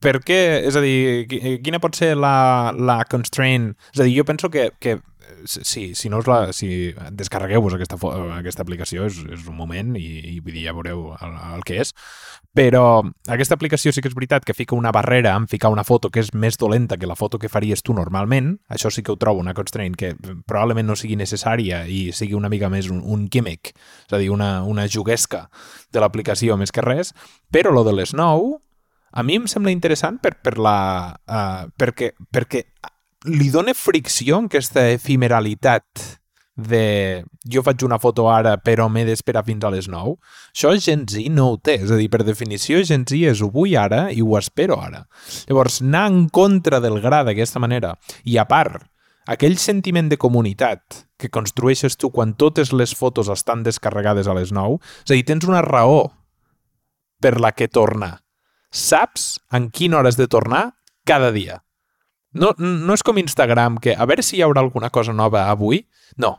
per 0.00 0.20
què, 0.24 0.38
és 0.64 0.76
a 0.76 0.80
dir, 0.80 1.26
qui- 1.28 1.58
quina 1.60 1.80
pot 1.82 1.94
ser 1.98 2.14
la, 2.16 2.72
la 2.72 3.02
constraint? 3.10 3.74
És 3.92 4.00
a 4.00 4.06
dir, 4.06 4.14
jo 4.16 4.24
penso 4.24 4.48
que, 4.48 4.70
que 4.80 4.94
si, 5.46 5.94
si 5.94 6.10
no 6.10 6.20
us 6.20 6.28
la, 6.30 6.52
si 6.56 6.92
descarregueu-vos 7.16 7.74
aquesta, 7.76 7.98
aquesta 8.36 8.64
aplicació 8.64 9.06
és, 9.08 9.18
és 9.32 9.46
un 9.50 9.56
moment 9.58 9.94
i, 9.98 10.06
i 10.34 10.38
vull 10.40 10.54
dir, 10.54 10.66
ja 10.68 10.74
veureu 10.76 11.10
el, 11.16 11.34
el 11.56 11.64
que 11.66 11.80
és. 11.82 11.92
Però 12.56 13.02
aquesta 13.30 13.54
aplicació 13.54 13.92
sí 13.94 14.02
que 14.02 14.10
és 14.10 14.16
veritat 14.16 14.46
que 14.46 14.56
fica 14.56 14.74
una 14.78 14.92
barrera 14.94 15.36
en 15.38 15.46
ficar 15.50 15.70
una 15.70 15.84
foto 15.86 16.10
que 16.10 16.22
és 16.24 16.32
més 16.34 16.58
dolenta 16.58 16.98
que 16.98 17.08
la 17.10 17.18
foto 17.18 17.38
que 17.38 17.52
faries 17.52 17.84
tu 17.86 17.94
normalment. 17.94 18.56
Això 18.68 18.90
sí 18.90 19.04
que 19.06 19.14
ho 19.14 19.18
trobo 19.20 19.42
una 19.42 19.54
constraint 19.54 19.94
que 19.98 20.14
probablement 20.46 20.90
no 20.90 20.98
sigui 20.98 21.18
necessària 21.20 21.84
i 21.86 22.08
sigui 22.16 22.34
una 22.38 22.50
mica 22.50 22.70
més 22.72 22.90
un, 22.90 23.04
un 23.04 23.28
gimmick 23.30 23.74
és 23.74 24.16
a 24.16 24.18
dir, 24.18 24.30
una, 24.34 24.64
una 24.66 24.88
juguesca 24.90 25.46
de 25.92 26.02
l'aplicació 26.02 26.58
més 26.58 26.74
que 26.74 26.84
res. 26.84 27.14
Però 27.50 27.72
lo 27.74 27.86
de 27.86 27.94
les 27.94 28.14
nou 28.16 28.58
a 29.10 29.24
mi 29.26 29.36
em 29.40 29.46
sembla 29.50 29.72
interessant 29.74 30.20
per, 30.22 30.36
per 30.42 30.56
la, 30.62 30.78
uh, 31.26 31.66
perquè, 31.78 32.12
perquè 32.30 32.64
li 33.28 33.50
dona 33.52 33.74
fricció 33.76 34.38
aquesta 34.40 34.86
efemeralitat 34.94 36.20
de 36.60 37.24
jo 37.48 37.62
faig 37.64 37.82
una 37.86 37.98
foto 38.00 38.26
ara 38.28 38.56
però 38.60 38.88
m'he 38.92 39.04
d'esperar 39.08 39.42
fins 39.46 39.64
a 39.64 39.70
les 39.72 39.88
9 39.88 40.16
això 40.52 40.72
Gen 40.76 41.06
Z 41.08 41.28
no 41.32 41.50
ho 41.52 41.58
té. 41.58 41.78
És 41.84 41.90
a 41.90 41.96
dir, 41.96 42.10
per 42.12 42.22
definició 42.24 42.82
Gen 42.84 43.06
Z 43.08 43.16
és 43.16 43.40
ho 43.40 43.50
vull 43.52 43.76
ara 43.76 44.08
i 44.12 44.20
ho 44.20 44.36
espero 44.38 44.80
ara. 44.80 45.06
Llavors 45.48 45.80
anar 45.80 46.06
en 46.10 46.28
contra 46.28 46.80
del 46.80 47.00
gra 47.00 47.22
d'aquesta 47.24 47.60
manera 47.60 47.94
i 48.24 48.36
a 48.38 48.46
part 48.48 48.84
aquell 49.30 49.56
sentiment 49.60 50.08
de 50.10 50.18
comunitat 50.18 51.04
que 51.20 51.30
construeixes 51.30 51.96
tu 51.96 52.10
quan 52.10 52.34
totes 52.34 52.72
les 52.72 52.94
fotos 52.96 53.28
estan 53.28 53.62
descarregades 53.62 54.26
a 54.26 54.34
les 54.34 54.52
9 54.52 54.80
és 55.04 55.10
a 55.10 55.14
dir, 55.14 55.24
tens 55.24 55.46
una 55.48 55.62
raó 55.62 56.10
per 57.20 57.38
la 57.40 57.52
que 57.52 57.68
tornar. 57.68 58.20
Saps 58.70 59.40
en 59.52 59.68
quina 59.70 59.98
hora 59.98 60.08
has 60.08 60.16
de 60.16 60.28
tornar? 60.28 60.70
Cada 61.04 61.32
dia. 61.32 61.60
No, 62.32 62.52
no 62.58 62.94
és 62.94 63.02
com 63.02 63.18
Instagram, 63.18 63.80
que 63.82 63.96
a 63.96 64.06
veure 64.06 64.22
si 64.22 64.38
hi 64.38 64.44
haurà 64.46 64.62
alguna 64.62 64.90
cosa 64.94 65.14
nova 65.16 65.48
avui. 65.50 65.82
No, 66.16 66.36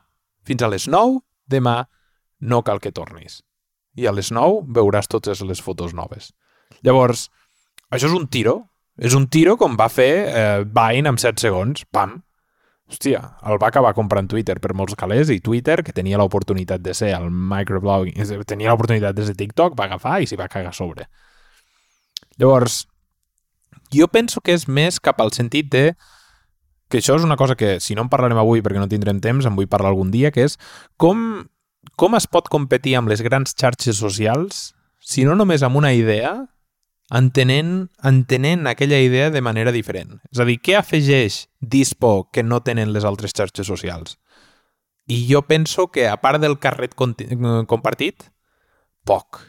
fins 0.47 0.63
a 0.63 0.69
les 0.71 0.87
9, 0.87 1.19
demà, 1.51 1.81
no 2.41 2.61
cal 2.63 2.79
que 2.79 2.93
tornis. 2.95 3.41
I 3.99 4.07
a 4.07 4.15
les 4.15 4.31
9 4.31 4.63
veuràs 4.71 5.11
totes 5.11 5.43
les 5.43 5.61
fotos 5.61 5.93
noves. 5.93 6.31
Llavors, 6.85 7.27
això 7.91 8.07
és 8.07 8.15
un 8.15 8.27
tiro. 8.31 8.61
És 9.01 9.15
un 9.17 9.27
tiro 9.31 9.55
com 9.57 9.75
va 9.79 9.87
fer 9.89 10.11
eh, 10.27 10.63
Vine 10.67 11.11
amb 11.11 11.19
7 11.19 11.41
segons. 11.43 11.83
Pam! 11.91 12.19
Hòstia, 12.91 13.21
el 13.47 13.59
va 13.59 13.69
acabar 13.71 13.93
comprant 13.95 14.27
Twitter 14.27 14.57
per 14.59 14.73
molts 14.75 14.97
calés 14.99 15.29
i 15.31 15.39
Twitter, 15.39 15.77
que 15.79 15.95
tenia 15.95 16.19
l'oportunitat 16.19 16.83
de 16.83 16.93
ser 16.95 17.13
el 17.15 17.29
microblogging, 17.31 18.19
tenia 18.47 18.73
l'oportunitat 18.73 19.15
de 19.15 19.27
ser 19.29 19.35
TikTok, 19.39 19.77
va 19.79 19.87
agafar 19.87 20.17
i 20.19 20.27
s'hi 20.27 20.39
va 20.39 20.49
cagar 20.51 20.73
sobre. 20.75 21.07
Llavors, 22.35 22.81
jo 23.93 24.07
penso 24.11 24.41
que 24.41 24.55
és 24.55 24.67
més 24.67 24.99
cap 24.99 25.21
al 25.21 25.33
sentit 25.35 25.71
de 25.71 25.85
que 26.91 26.99
això 26.99 27.15
és 27.15 27.23
una 27.23 27.37
cosa 27.39 27.55
que, 27.55 27.79
si 27.79 27.95
no 27.95 28.03
en 28.05 28.11
parlarem 28.11 28.39
avui 28.41 28.61
perquè 28.61 28.81
no 28.81 28.89
tindrem 28.91 29.21
temps, 29.23 29.47
en 29.47 29.55
vull 29.55 29.69
parlar 29.71 29.93
algun 29.93 30.11
dia, 30.11 30.31
que 30.35 30.43
és 30.43 30.57
com, 30.99 31.45
com 31.95 32.17
es 32.19 32.27
pot 32.27 32.51
competir 32.51 32.97
amb 32.99 33.11
les 33.11 33.23
grans 33.23 33.55
xarxes 33.55 34.01
socials 34.03 34.71
si 35.01 35.23
no 35.25 35.35
només 35.35 35.63
amb 35.63 35.79
una 35.79 35.93
idea, 35.97 36.33
entenent, 37.11 37.89
entenent 38.07 38.67
aquella 38.67 38.99
idea 39.01 39.29
de 39.31 39.41
manera 39.41 39.73
diferent. 39.75 40.19
És 40.31 40.39
a 40.39 40.47
dir, 40.47 40.59
què 40.63 40.77
afegeix 40.77 41.45
Dispo 41.59 42.29
que 42.31 42.43
no 42.43 42.61
tenen 42.63 42.93
les 42.93 43.07
altres 43.07 43.33
xarxes 43.35 43.67
socials? 43.67 44.17
I 45.11 45.25
jo 45.27 45.41
penso 45.47 45.89
que, 45.91 46.07
a 46.07 46.19
part 46.21 46.39
del 46.43 46.59
carret 46.61 46.93
compartit, 46.95 48.29
poc. 49.03 49.41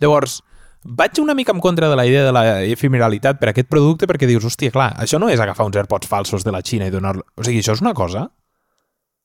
Llavors, 0.00 0.38
vaig 0.84 1.18
una 1.22 1.34
mica 1.34 1.52
en 1.52 1.60
contra 1.60 1.88
de 1.88 1.96
la 1.96 2.06
idea 2.06 2.24
de 2.24 2.32
la 2.32 2.44
efemeralitat 2.64 3.40
per 3.40 3.50
aquest 3.50 3.68
producte 3.68 4.06
perquè 4.06 4.28
dius, 4.28 4.46
hòstia, 4.46 4.72
clar, 4.74 4.92
això 5.00 5.20
no 5.20 5.30
és 5.32 5.40
agafar 5.40 5.66
uns 5.66 5.76
AirPods 5.76 6.08
falsos 6.08 6.44
de 6.46 6.54
la 6.54 6.62
Xina 6.62 6.88
i 6.88 6.94
donar-lo... 6.94 7.26
O 7.36 7.46
sigui, 7.46 7.62
això 7.62 7.76
és 7.76 7.82
una 7.84 7.94
cosa... 7.94 8.28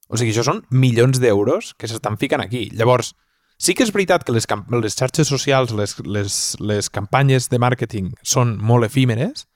O 0.10 0.18
sigui, 0.20 0.34
això 0.34 0.44
són 0.46 0.62
milions 0.70 1.22
d'euros 1.24 1.74
que 1.80 1.88
s'estan 1.90 2.20
ficant 2.22 2.44
aquí. 2.44 2.68
Llavors, 2.78 3.14
sí 3.58 3.74
que 3.74 3.86
és 3.86 3.94
veritat 3.96 4.26
que 4.28 4.36
les, 4.36 4.46
les 4.84 4.98
xarxes 5.00 5.30
socials, 5.30 5.72
les, 5.74 5.96
les, 6.06 6.36
les 6.60 6.90
campanyes 6.94 7.48
de 7.50 7.60
màrqueting 7.62 8.12
són 8.22 8.58
molt 8.62 8.86
efímeres, 8.86 9.48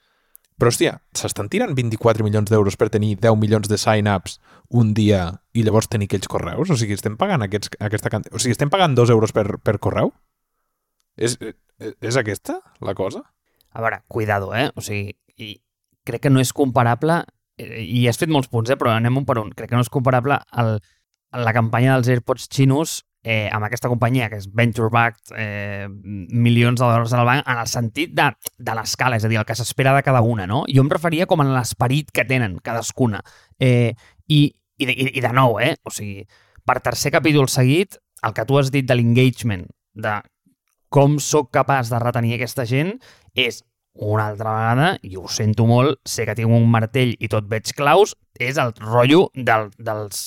però, 0.57 0.71
hòstia, 0.73 0.95
s'estan 1.13 1.51
tirant 1.53 1.75
24 1.77 2.25
milions 2.25 2.49
d'euros 2.49 2.77
per 2.81 2.89
tenir 2.89 3.19
10 3.21 3.37
milions 3.37 3.67
de 3.69 3.77
sign-ups 3.77 4.39
un 4.73 4.95
dia 4.97 5.27
i 5.53 5.61
llavors 5.61 5.89
tenir 5.91 6.07
aquells 6.09 6.29
correus? 6.31 6.71
O 6.73 6.77
sigui, 6.79 6.97
estem 6.97 7.17
pagant 7.19 7.45
aquests, 7.45 7.69
aquesta 7.77 8.09
quantitat... 8.09 8.33
O 8.33 8.41
sigui, 8.41 8.55
estem 8.57 8.71
pagant 8.73 8.97
2 8.97 9.13
euros 9.13 9.35
per, 9.35 9.45
per 9.61 9.77
correu? 9.77 10.15
És, 11.17 11.37
és, 11.41 11.95
és 12.01 12.19
aquesta 12.19 12.59
la 12.85 12.93
cosa? 12.97 13.23
A 13.73 13.81
veure, 13.81 14.01
cuidado, 14.07 14.53
eh? 14.55 14.69
O 14.75 14.83
sigui, 14.85 15.15
i 15.37 15.57
crec 16.07 16.27
que 16.27 16.31
no 16.31 16.41
és 16.41 16.53
comparable, 16.55 17.23
eh, 17.59 17.83
i 17.83 18.05
has 18.07 18.19
fet 18.21 18.31
molts 18.31 18.49
punts, 18.53 18.71
eh? 18.71 18.77
però 18.79 18.93
anem 18.95 19.19
un 19.19 19.25
per 19.27 19.39
un. 19.41 19.51
Crec 19.57 19.71
que 19.71 19.77
no 19.77 19.83
és 19.85 19.91
comparable 19.93 20.39
el, 20.61 20.77
la 21.43 21.53
campanya 21.53 21.97
dels 21.97 22.09
AirPods 22.13 22.47
xinos 22.53 23.01
eh, 23.27 23.49
amb 23.51 23.67
aquesta 23.67 23.89
companyia, 23.91 24.29
que 24.31 24.39
és 24.39 24.47
venture-backed, 24.55 25.33
eh, 25.35 25.87
milions 25.89 26.79
de 26.79 26.85
dòlars 26.85 27.13
al 27.13 27.27
banc, 27.27 27.43
en 27.43 27.59
el 27.59 27.67
sentit 27.67 28.13
de, 28.15 28.29
de 28.57 28.75
l'escala, 28.77 29.19
és 29.19 29.25
a 29.27 29.31
dir, 29.31 29.39
el 29.41 29.47
que 29.47 29.57
s'espera 29.57 29.95
de 29.97 30.05
cada 30.05 30.21
una, 30.23 30.47
no? 30.47 30.63
Jo 30.71 30.85
em 30.85 30.91
referia 30.93 31.27
com 31.27 31.43
en 31.43 31.51
l'esperit 31.55 32.13
que 32.15 32.25
tenen 32.29 32.59
cadascuna. 32.63 33.19
Eh, 33.59 33.91
i, 34.31 34.41
i, 34.77 34.87
de, 34.87 34.95
I 35.11 35.23
de 35.25 35.33
nou, 35.35 35.57
eh? 35.59 35.73
O 35.83 35.91
sigui, 35.91 36.23
per 36.67 36.79
tercer 36.85 37.11
capítol 37.15 37.51
seguit, 37.51 37.99
el 38.23 38.33
que 38.33 38.47
tu 38.47 38.57
has 38.59 38.71
dit 38.71 38.87
de 38.87 38.95
l'engagement, 38.95 39.67
de 39.97 40.15
com 40.89 41.17
sóc 41.23 41.51
capaç 41.55 41.91
de 41.91 41.99
retenir 42.03 42.35
aquesta 42.37 42.65
gent 42.67 42.95
és 43.35 43.63
una 43.97 44.27
altra 44.29 44.53
vegada, 44.53 44.89
i 45.01 45.17
ho 45.17 45.25
sento 45.31 45.65
molt, 45.65 45.97
sé 46.05 46.25
que 46.27 46.35
tinc 46.37 46.53
un 46.53 46.67
martell 46.69 47.15
i 47.17 47.29
tot 47.31 47.47
veig 47.49 47.71
claus, 47.77 48.13
és 48.37 48.59
el 48.61 48.73
rotllo 48.77 49.27
del, 49.33 49.71
dels 49.81 50.19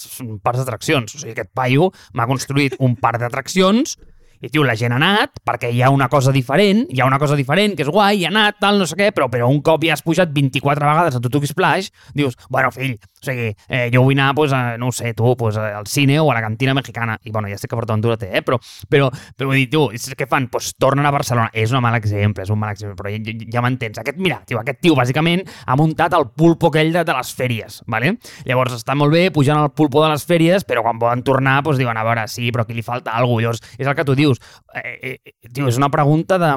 parcs 0.42 0.62
d'atraccions. 0.62 1.14
O 1.14 1.20
sigui, 1.20 1.36
aquest 1.36 1.52
paio 1.54 1.92
m'ha 2.18 2.26
construït 2.30 2.74
un 2.82 2.96
parc 2.98 3.22
d'atraccions 3.22 3.94
i, 4.40 4.48
tio, 4.48 4.64
la 4.64 4.76
gent 4.79 4.94
ha 4.96 5.00
anat 5.00 5.42
perquè 5.46 5.70
hi 5.72 5.83
ha 5.85 5.90
una 5.92 6.09
cosa 6.12 6.33
diferent, 6.33 6.87
hi 6.90 7.00
ha 7.00 7.09
una 7.09 7.20
cosa 7.22 7.37
diferent 7.38 7.76
que 7.76 7.87
és 7.87 7.92
guai, 7.92 8.22
hi 8.22 8.26
ha 8.26 8.33
anat, 8.33 8.61
tal, 8.61 8.81
no 8.81 8.88
sé 8.88 8.98
què, 8.98 9.11
però, 9.16 9.29
però 9.33 9.48
un 9.53 9.62
cop 9.64 9.85
ja 9.85 9.94
has 9.96 10.05
pujat 10.07 10.33
24 10.35 10.90
vegades 10.90 11.16
a 11.16 11.22
Tutuki 11.22 11.50
Splash, 11.50 11.90
dius, 12.16 12.37
bueno, 12.48 12.72
fill, 12.74 12.98
o 13.20 13.26
sigui, 13.26 13.50
eh, 13.68 13.90
jo 13.92 14.00
vull 14.00 14.16
anar, 14.16 14.35
pues, 14.35 14.53
a, 14.57 14.79
no 14.81 14.88
sé, 14.92 15.12
tu, 15.14 15.35
pues, 15.37 15.57
al 15.61 15.87
cine 15.87 16.18
o 16.20 16.31
a 16.31 16.35
la 16.35 16.40
cantina 16.40 16.72
mexicana. 16.74 17.18
I, 17.22 17.31
bueno, 17.31 17.48
ja 17.48 17.59
sé 17.59 17.68
que 17.68 17.76
PortAventura 17.76 18.16
té, 18.16 18.31
eh? 18.38 18.40
però, 18.42 18.57
però, 18.88 19.11
però 19.37 19.50
vull 19.50 19.59
dir, 19.61 19.66
tio, 19.68 19.88
què 20.16 20.29
fan? 20.31 20.48
Pues 20.48 20.72
tornen 20.81 21.05
a 21.05 21.12
Barcelona. 21.12 21.50
És 21.53 21.74
un 21.74 21.83
mal 21.85 21.98
exemple, 21.98 22.46
és 22.46 22.53
un 22.53 22.59
mal 22.61 22.72
exemple, 22.72 22.96
però 22.96 23.12
ja, 23.12 23.35
ja, 23.53 23.64
m'entens. 23.64 24.00
Aquest, 24.00 24.16
mira, 24.16 24.40
tio, 24.48 24.61
aquest 24.62 24.81
tio, 24.81 24.96
bàsicament, 24.96 25.44
ha 25.66 25.76
muntat 25.76 26.16
el 26.16 26.31
pulpo 26.33 26.70
aquell 26.72 26.94
de, 26.94 27.05
de 27.05 27.16
les 27.18 27.35
fèries, 27.37 27.83
¿vale? 27.87 28.14
Llavors 28.48 28.79
està 28.79 28.96
molt 28.96 29.12
bé 29.12 29.26
pujant 29.35 29.61
al 29.61 29.72
pulpo 29.76 30.00
de 30.05 30.14
les 30.14 30.24
fèries, 30.24 30.64
però 30.64 30.85
quan 30.87 31.00
poden 31.03 31.24
tornar, 31.26 31.59
doncs 31.66 31.81
diuen, 31.81 32.00
a 32.00 32.07
veure, 32.07 32.24
sí, 32.31 32.48
però 32.48 32.64
aquí 32.64 32.79
li 32.79 32.87
falta 32.87 33.12
alguna 33.12 33.31
cosa. 33.31 33.40
Llavors, 33.40 33.76
és 33.76 33.87
el 33.88 33.96
que 33.96 34.05
tu 34.09 34.16
dius. 34.16 34.29
Eh, 34.74 34.82
eh, 34.84 35.16
eh, 35.24 35.48
tio, 35.52 35.66
és 35.68 35.76
una 35.80 35.88
pregunta 35.90 36.38
de, 36.38 36.52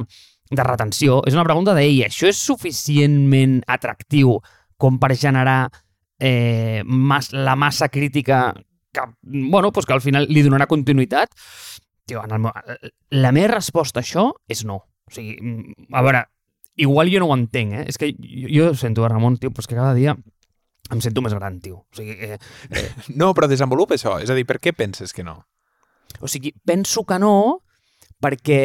de 0.52 0.64
retenció, 0.68 1.22
és 1.26 1.34
una 1.34 1.46
pregunta 1.48 1.74
de, 1.74 1.82
ei, 1.88 2.04
això 2.06 2.28
és 2.30 2.38
suficientment 2.44 3.62
atractiu 3.68 4.38
com 4.78 5.00
per 5.00 5.14
generar 5.16 5.70
eh, 6.20 6.84
mas, 6.86 7.32
la 7.34 7.56
massa 7.56 7.90
crítica 7.90 8.54
que, 8.94 9.02
bueno, 9.24 9.72
pues 9.72 9.86
que 9.86 9.94
al 9.94 10.02
final 10.02 10.28
li 10.30 10.44
donarà 10.46 10.68
continuïtat, 10.70 11.32
tio, 12.06 12.22
en 12.24 12.32
el, 12.36 12.40
meu- 12.44 12.54
la 13.10 13.32
meva 13.32 13.56
resposta 13.56 14.02
a 14.02 14.04
això 14.04 14.28
és 14.48 14.64
no. 14.68 14.82
O 15.08 15.12
sigui, 15.14 15.38
mm, 15.42 15.88
a 15.96 16.02
veure, 16.06 16.22
igual 16.78 17.10
jo 17.12 17.20
no 17.24 17.32
ho 17.32 17.36
entenc, 17.38 17.74
eh? 17.80 17.86
És 17.90 17.98
que 17.98 18.12
jo, 18.14 18.48
jo 18.52 18.70
sento, 18.78 19.04
eh, 19.06 19.10
Ramon, 19.10 19.38
tio, 19.42 19.50
però 19.52 19.64
és 19.66 19.68
que 19.72 19.76
cada 19.80 19.96
dia 19.98 20.14
em 20.92 21.02
sento 21.02 21.24
més 21.24 21.34
gran, 21.34 21.58
tio. 21.64 21.86
O 21.90 21.96
sigui, 21.98 22.14
eh, 22.20 22.38
No, 23.16 23.34
però 23.34 23.48
desenvolupa 23.50 23.96
això. 23.98 24.20
És 24.22 24.30
a 24.30 24.36
dir, 24.38 24.46
per 24.46 24.60
què 24.62 24.74
penses 24.78 25.14
que 25.16 25.24
no? 25.24 25.40
O 26.22 26.28
sigui, 26.30 26.54
penso 26.66 27.06
que 27.08 27.18
no, 27.20 27.63
perquè, 28.24 28.62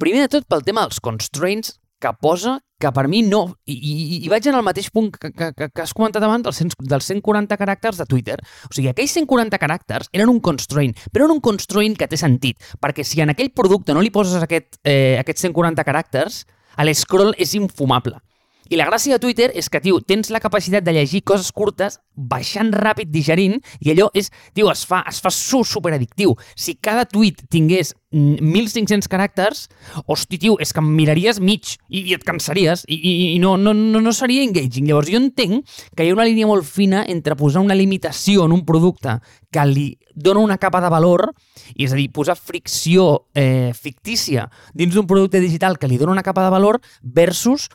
primer 0.00 0.26
de 0.26 0.36
tot, 0.38 0.48
pel 0.48 0.64
tema 0.66 0.86
dels 0.86 1.02
constraints 1.04 1.76
que 2.00 2.12
posa, 2.20 2.58
que 2.78 2.90
per 2.92 3.06
mi 3.08 3.22
no... 3.24 3.42
I, 3.64 3.74
i, 3.74 3.92
i 4.26 4.28
vaig 4.28 4.46
en 4.50 4.58
el 4.58 4.64
mateix 4.66 4.90
punt 4.92 5.08
que, 5.14 5.30
que, 5.32 5.50
que, 5.56 5.82
has 5.82 5.94
comentat 5.96 6.24
abans 6.24 6.44
dels, 6.44 6.58
100 6.60 6.76
dels 6.90 7.08
140 7.08 7.56
caràcters 7.56 8.02
de 8.02 8.06
Twitter. 8.10 8.36
O 8.68 8.74
sigui, 8.76 8.90
aquells 8.92 9.16
140 9.16 9.60
caràcters 9.62 10.12
eren 10.12 10.32
un 10.32 10.42
constraint, 10.44 10.92
però 11.08 11.24
eren 11.24 11.38
un 11.38 11.44
constraint 11.44 11.96
que 11.96 12.08
té 12.10 12.20
sentit, 12.20 12.60
perquè 12.82 13.04
si 13.06 13.24
en 13.24 13.32
aquell 13.32 13.52
producte 13.56 13.96
no 13.96 14.04
li 14.04 14.12
poses 14.12 14.44
aquest, 14.44 14.76
eh, 14.84 15.16
aquests 15.22 15.48
140 15.48 15.86
caràcters, 15.88 16.44
l'escroll 16.84 17.32
és 17.40 17.56
infumable. 17.56 18.20
I 18.68 18.76
la 18.78 18.86
gràcia 18.88 19.14
de 19.14 19.22
Twitter 19.22 19.50
és 19.54 19.68
que, 19.70 19.80
tio, 19.82 20.00
tens 20.02 20.30
la 20.34 20.40
capacitat 20.42 20.82
de 20.82 20.94
llegir 20.96 21.22
coses 21.26 21.52
curtes, 21.54 22.00
baixant 22.16 22.72
ràpid, 22.74 23.12
digerint, 23.14 23.60
i 23.78 23.92
allò 23.92 24.08
és, 24.16 24.32
tio, 24.56 24.70
es 24.72 24.82
fa, 24.88 25.04
es 25.06 25.20
fa 25.22 25.30
su 25.30 25.62
superaddictiu. 25.64 26.34
Si 26.58 26.74
cada 26.82 27.04
tuit 27.06 27.44
tingués 27.52 27.92
mm, 28.10 28.40
1.500 28.42 29.10
caràcters, 29.12 29.66
hosti, 30.06 30.40
tio, 30.42 30.56
és 30.58 30.74
que 30.74 30.82
em 30.82 30.90
miraries 30.98 31.38
mig 31.38 31.76
i, 31.86 32.02
i 32.02 32.16
et 32.16 32.26
cansaries 32.26 32.82
i, 32.88 32.98
i, 32.98 33.14
i 33.36 33.38
no, 33.42 33.54
no, 33.60 33.76
no, 33.76 34.02
no 34.02 34.16
seria 34.16 34.42
engaging. 34.42 34.90
Llavors, 34.90 35.12
jo 35.14 35.22
entenc 35.22 35.78
que 35.94 36.02
hi 36.02 36.10
ha 36.10 36.18
una 36.18 36.26
línia 36.26 36.50
molt 36.50 36.66
fina 36.66 37.04
entre 37.06 37.38
posar 37.38 37.62
una 37.62 37.78
limitació 37.78 38.48
en 38.48 38.56
un 38.56 38.66
producte 38.66 39.20
que 39.54 39.70
li 39.70 39.88
dona 40.16 40.42
una 40.42 40.58
capa 40.58 40.80
de 40.82 40.90
valor, 40.90 41.28
i 41.76 41.86
és 41.86 41.94
a 41.94 41.98
dir, 42.00 42.10
posar 42.10 42.34
fricció 42.40 43.26
eh, 43.36 43.70
fictícia 43.76 44.48
dins 44.74 44.96
d'un 44.96 45.06
producte 45.06 45.38
digital 45.44 45.76
que 45.78 45.86
li 45.86 46.00
dona 46.00 46.16
una 46.16 46.24
capa 46.26 46.42
de 46.42 46.50
valor 46.50 46.80
versus 47.02 47.68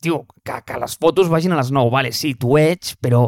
tio, 0.00 0.26
que, 0.44 0.60
que 0.64 0.78
les 0.80 0.96
fotos 0.98 1.28
vagin 1.28 1.52
a 1.52 1.60
les 1.60 1.70
9, 1.74 1.90
vale, 1.90 2.12
sí, 2.12 2.34
t'ho 2.38 2.54
veig, 2.56 2.94
però 3.02 3.26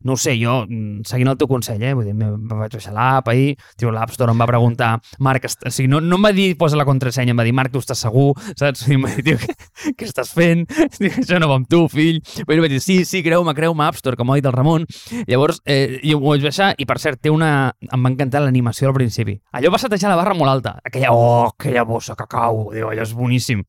no 0.00 0.16
sé, 0.16 0.36
jo, 0.38 0.62
mm, 0.68 1.02
seguint 1.08 1.30
el 1.32 1.38
teu 1.38 1.48
consell, 1.50 1.82
eh, 1.82 1.92
vull 1.96 2.06
dir, 2.06 2.14
me, 2.14 2.30
vaig 2.52 2.74
baixar 2.76 2.92
l'app 2.94 3.28
ahir, 3.32 3.56
tio, 3.76 3.90
l'App 3.94 4.12
Store 4.14 4.32
em 4.32 4.40
va 4.40 4.46
preguntar, 4.46 4.90
Marc, 5.24 5.48
o 5.48 5.72
sigui, 5.74 5.88
no, 5.90 6.00
no 6.00 6.18
em 6.20 6.28
va 6.28 6.32
dir 6.36 6.52
posa 6.60 6.78
la 6.78 6.86
contrasenya, 6.88 7.34
em 7.34 7.40
va 7.40 7.46
dir, 7.46 7.54
Marc, 7.56 7.72
tu 7.74 7.82
estàs 7.82 8.04
segur, 8.06 8.30
saps? 8.54 8.86
I 8.88 8.98
em 8.98 9.06
va 9.06 9.14
dir, 9.16 9.24
tio, 9.26 9.40
què, 9.42 9.94
què 9.98 10.08
estàs 10.08 10.30
fent? 10.34 10.66
Dic, 11.02 11.18
això 11.24 11.40
no 11.42 11.50
va 11.50 11.58
amb 11.58 11.68
tu, 11.70 11.84
fill. 11.92 12.20
Però 12.46 12.62
vaig 12.62 12.76
dir, 12.76 12.82
sí, 12.84 13.00
sí, 13.08 13.22
creu-me, 13.26 13.54
creu-me, 13.58 13.88
App 13.88 13.98
Store, 13.98 14.18
com 14.18 14.30
ha 14.30 14.38
dit 14.38 14.46
el 14.46 14.54
Ramon. 14.54 14.86
Llavors, 15.26 15.62
eh, 15.66 15.98
jo 16.04 16.20
ho 16.20 16.24
vaig 16.28 16.46
baixar 16.46 16.72
i, 16.78 16.86
per 16.88 16.98
cert, 17.02 17.22
té 17.24 17.32
una... 17.34 17.72
Em 17.88 18.04
va 18.04 18.12
encantar 18.12 18.42
l'animació 18.44 18.92
al 18.92 18.96
principi. 18.96 19.38
Allò 19.58 19.72
va 19.74 19.82
setejar 19.82 20.12
la 20.12 20.18
barra 20.20 20.36
molt 20.38 20.52
alta. 20.52 20.76
Aquella, 20.84 21.12
oh, 21.14 21.48
aquella 21.50 21.86
bossa 21.88 22.16
que 22.18 22.26
cau, 22.30 22.68
allò 22.74 23.02
és 23.02 23.14
boníssim. 23.16 23.64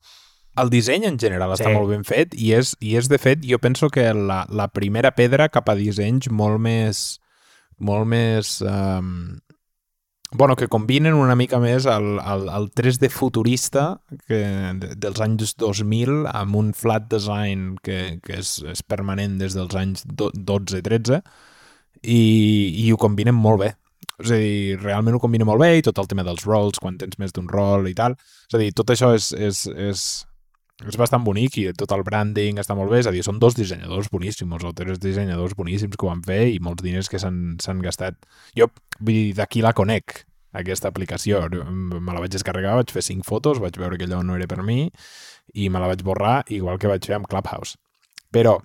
El 0.60 0.70
disseny 0.74 1.06
en 1.08 1.18
general 1.22 1.52
està 1.56 1.70
Sí. 1.70 1.76
molt 1.76 1.90
ben 1.94 2.04
fet 2.08 2.34
i 2.36 2.54
és, 2.58 2.76
i 2.80 2.96
és 3.00 3.08
de 3.10 3.18
fet, 3.22 3.44
jo 3.46 3.60
penso 3.60 3.90
que 3.90 4.08
la, 4.14 4.46
la 4.50 4.68
primera 4.74 5.12
pedra 5.16 5.50
cap 5.50 5.70
a 5.70 5.76
dissenys 5.80 6.30
molt 6.32 6.60
més 6.60 7.20
molt 7.80 8.08
més 8.12 8.58
um, 8.62 9.38
bueno, 10.36 10.56
que 10.60 10.68
combinen 10.68 11.16
una 11.16 11.36
mica 11.40 11.58
més 11.64 11.86
el, 11.90 12.20
el, 12.20 12.44
el 12.54 12.68
3D 12.76 13.08
futurista 13.10 14.02
que, 14.28 14.40
de- 14.82 14.94
dels 15.00 15.22
anys 15.24 15.56
2000 15.58 16.26
amb 16.34 16.56
un 16.60 16.74
flat 16.78 17.08
design 17.10 17.78
que, 17.82 18.20
que 18.22 18.38
és, 18.42 18.58
és 18.68 18.84
permanent 18.84 19.40
des 19.40 19.56
dels 19.58 19.74
anys 19.80 20.04
do- 20.06 20.30
12-13 20.36 21.22
i, 22.04 22.20
i 22.86 22.92
ho 22.94 22.98
combinen 23.02 23.36
molt 23.36 23.64
bé 23.64 23.72
és 24.20 24.32
a 24.36 24.38
dir, 24.38 24.76
realment 24.84 25.16
ho 25.16 25.20
combina 25.24 25.48
molt 25.48 25.62
bé 25.64 25.78
i 25.80 25.84
tot 25.86 25.98
el 26.02 26.08
tema 26.12 26.26
dels 26.28 26.44
roles, 26.44 26.76
quan 26.84 26.98
tens 27.00 27.16
més 27.22 27.32
d'un 27.32 27.48
rol 27.48 27.88
i 27.88 27.94
tal, 27.96 28.18
és 28.50 28.56
a 28.58 28.60
dir, 28.60 28.74
tot 28.76 28.92
això 28.92 29.14
és, 29.16 29.30
és, 29.32 29.62
és, 29.72 30.02
és 30.88 30.96
bastant 31.00 31.26
bonic 31.26 31.58
i 31.60 31.66
tot 31.76 31.92
el 31.92 32.06
branding 32.08 32.62
està 32.62 32.76
molt 32.78 32.92
bé, 32.94 33.02
és 33.04 33.10
a 33.10 33.12
dir, 33.12 33.24
són 33.26 33.40
dos 33.42 33.58
dissenyadors 33.58 34.08
boníssims, 34.14 34.64
o 34.64 34.72
tres 34.76 35.02
dissenyadors 35.04 35.58
boníssims 35.60 35.98
que 35.98 36.08
ho 36.08 36.12
van 36.14 36.24
fer 36.24 36.46
i 36.54 36.62
molts 36.64 36.86
diners 36.86 37.12
que 37.12 37.20
s'han 37.20 37.84
gastat. 37.84 38.16
Jo, 38.56 38.70
vull 39.00 39.18
dir, 39.18 39.34
d'aquí 39.42 39.64
la 39.66 39.74
conec, 39.76 40.22
aquesta 40.56 40.88
aplicació. 40.90 41.42
Me 41.52 42.14
la 42.14 42.24
vaig 42.24 42.32
descarregar, 42.32 42.78
vaig 42.80 42.94
fer 42.96 43.04
cinc 43.06 43.28
fotos, 43.28 43.60
vaig 43.60 43.76
veure 43.82 44.00
que 44.00 44.08
allò 44.08 44.22
no 44.24 44.38
era 44.40 44.48
per 44.50 44.64
mi 44.64 44.88
i 45.54 45.70
me 45.70 45.82
la 45.82 45.92
vaig 45.92 46.04
borrar, 46.06 46.44
igual 46.54 46.80
que 46.80 46.90
vaig 46.92 47.06
fer 47.06 47.18
amb 47.20 47.28
Clubhouse. 47.30 47.76
Però 48.32 48.56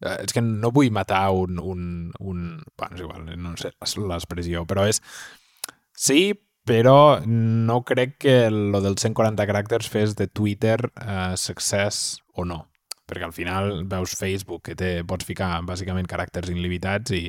eh, 0.00 0.18
és 0.24 0.34
que 0.34 0.42
no 0.42 0.72
vull 0.74 0.90
matar 0.94 1.28
un... 1.36 1.60
un, 1.62 2.10
un 2.18 2.44
bueno, 2.74 2.96
és 2.96 3.04
igual, 3.04 3.30
no 3.38 3.54
sé 3.60 3.72
l'expressió, 4.02 4.66
però 4.66 4.88
és... 4.88 5.02
Sí, 5.98 6.32
però 6.68 7.18
no 7.24 7.82
crec 7.88 8.18
que 8.24 8.38
lo 8.52 8.82
dels 8.84 9.02
140 9.06 9.48
caràcters 9.48 9.88
fes 9.88 10.16
de 10.18 10.28
Twitter 10.28 10.78
eh, 11.00 11.34
success 11.40 12.18
o 12.36 12.44
no 12.44 12.66
perquè 13.08 13.24
al 13.24 13.32
final 13.32 13.84
veus 13.88 14.12
Facebook 14.18 14.66
que 14.68 14.76
té, 14.76 14.90
pots 15.08 15.24
ficar 15.24 15.50
bàsicament 15.66 16.06
caràcters 16.10 16.52
il·limitats 16.52 17.14
i 17.16 17.22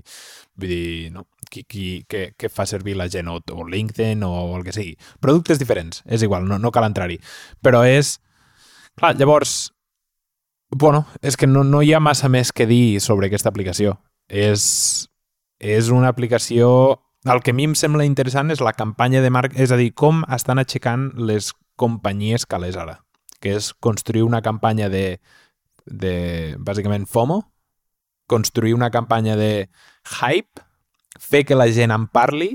vull 0.60 0.72
dir, 0.74 1.12
no, 1.16 1.26
qui, 1.50 1.64
qui, 1.64 1.86
què, 2.10 2.26
què 2.36 2.52
fa 2.52 2.68
servir 2.70 2.98
la 3.00 3.08
gent 3.12 3.32
o, 3.32 3.40
o 3.40 3.68
LinkedIn 3.68 4.26
o 4.28 4.34
el 4.58 4.66
que 4.68 4.76
sigui. 4.76 4.98
Productes 5.24 5.62
diferents, 5.62 6.04
és 6.06 6.26
igual, 6.28 6.48
no, 6.50 6.60
no 6.60 6.74
cal 6.76 6.90
entrar-hi. 6.90 7.20
Però 7.64 7.86
és... 7.88 8.18
Clar, 9.00 9.14
llavors, 9.16 9.70
bueno, 10.76 11.06
és 11.24 11.40
que 11.40 11.48
no, 11.48 11.64
no 11.64 11.80
hi 11.82 11.94
ha 11.96 12.04
massa 12.04 12.28
més 12.28 12.52
que 12.52 12.68
dir 12.68 13.00
sobre 13.00 13.30
aquesta 13.30 13.52
aplicació. 13.54 13.96
És, 14.28 15.08
és 15.60 15.94
una 15.96 16.12
aplicació... 16.12 17.00
El 17.26 17.42
que 17.44 17.52
a 17.52 17.54
mi 17.54 17.66
em 17.68 17.74
sembla 17.76 18.06
interessant 18.08 18.52
és 18.54 18.62
la 18.64 18.72
campanya 18.74 19.20
de 19.22 19.30
marc, 19.34 19.56
és 19.60 19.72
a 19.72 19.78
dir, 19.80 19.92
com 19.94 20.22
estan 20.32 20.60
aixecant 20.62 21.10
les 21.20 21.52
companyies 21.80 22.46
calés 22.48 22.78
ara, 22.80 23.02
que 23.44 23.56
és 23.58 23.74
construir 23.84 24.24
una 24.24 24.42
campanya 24.42 24.88
de, 24.90 25.20
de 25.86 26.56
bàsicament 26.60 27.06
FOMO, 27.08 27.42
construir 28.30 28.74
una 28.78 28.92
campanya 28.92 29.36
de 29.36 29.68
hype, 30.06 30.64
fer 31.20 31.44
que 31.46 31.56
la 31.60 31.68
gent 31.76 31.92
en 31.92 32.06
parli 32.08 32.54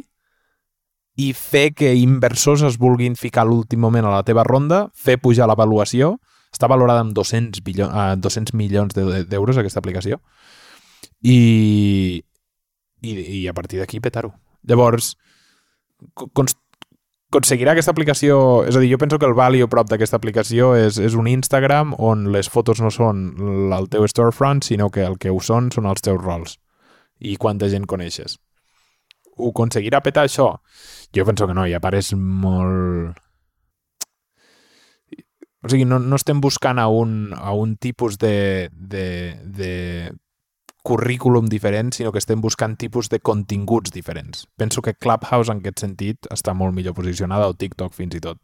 i 1.21 1.33
fer 1.37 1.75
que 1.77 1.93
inversors 1.95 2.63
es 2.67 2.79
vulguin 2.81 3.17
ficar 3.21 3.45
l'últim 3.47 3.81
moment 3.85 4.07
a 4.09 4.15
la 4.17 4.23
teva 4.25 4.45
ronda, 4.47 4.89
fer 4.95 5.19
pujar 5.21 5.47
l'avaluació, 5.51 6.15
està 6.55 6.69
valorada 6.71 7.03
amb 7.05 7.13
200, 7.15 7.61
bilió, 7.67 7.89
uh, 7.91 8.15
200 8.17 8.55
milions 8.55 8.95
de- 8.95 9.25
d'euros 9.29 9.59
aquesta 9.59 9.81
aplicació 9.83 10.21
i, 11.23 12.23
i, 13.03 13.13
i 13.43 13.47
a 13.51 13.53
partir 13.55 13.81
d'aquí 13.83 14.01
petar-ho. 14.01 14.33
Llavors, 14.69 15.15
co- 16.15 16.29
cons- 16.33 16.57
aconseguirà 17.35 17.75
aquesta 17.75 17.91
aplicació... 17.95 18.37
És 18.69 18.77
a 18.77 18.83
dir, 18.83 18.93
jo 18.93 18.99
penso 19.03 19.19
que 19.19 19.27
el 19.27 19.35
value 19.35 19.69
prop 19.71 19.89
d'aquesta 19.91 20.19
aplicació 20.21 20.75
és, 20.79 21.01
és 21.03 21.17
un 21.19 21.27
Instagram 21.31 21.95
on 21.99 22.29
les 22.35 22.49
fotos 22.51 22.81
no 22.81 22.93
són 22.95 23.27
el 23.75 23.89
teu 23.91 24.07
storefront, 24.11 24.63
sinó 24.63 24.91
que 24.95 25.03
el 25.05 25.19
que 25.19 25.33
ho 25.35 25.41
són 25.43 25.73
són 25.75 25.91
els 25.91 26.05
teus 26.05 26.23
rols 26.23 26.59
i 27.19 27.37
quanta 27.41 27.69
gent 27.73 27.87
coneixes. 27.91 28.39
Ho 29.35 29.51
aconseguirà 29.51 30.01
petar 30.05 30.29
això? 30.29 30.53
Jo 31.15 31.25
penso 31.27 31.49
que 31.51 31.55
no, 31.57 31.67
i 31.67 31.75
a 31.75 31.83
part 31.83 31.99
és 31.99 32.13
molt... 32.15 33.19
O 35.65 35.71
sigui, 35.73 35.87
no, 35.89 35.97
no 35.99 36.19
estem 36.21 36.43
buscant 36.45 36.79
a 36.79 36.91
un, 36.93 37.33
a 37.33 37.55
un 37.57 37.79
tipus 37.81 38.19
de, 38.21 38.69
de, 38.71 39.07
de 39.43 39.71
currículum 40.85 41.49
diferent, 41.49 41.95
sinó 41.97 42.13
que 42.13 42.21
estem 42.21 42.43
buscant 42.45 42.77
tipus 42.77 43.09
de 43.09 43.19
continguts 43.19 43.91
diferents. 43.91 44.45
Penso 44.61 44.83
que 44.85 44.93
Clubhouse 44.93 45.49
en 45.49 45.63
aquest 45.63 45.81
sentit 45.81 46.29
està 46.35 46.53
molt 46.53 46.77
millor 46.77 46.93
posicionada, 46.95 47.49
o 47.49 47.57
TikTok 47.57 47.97
fins 47.97 48.19
i 48.19 48.21
tot. 48.21 48.39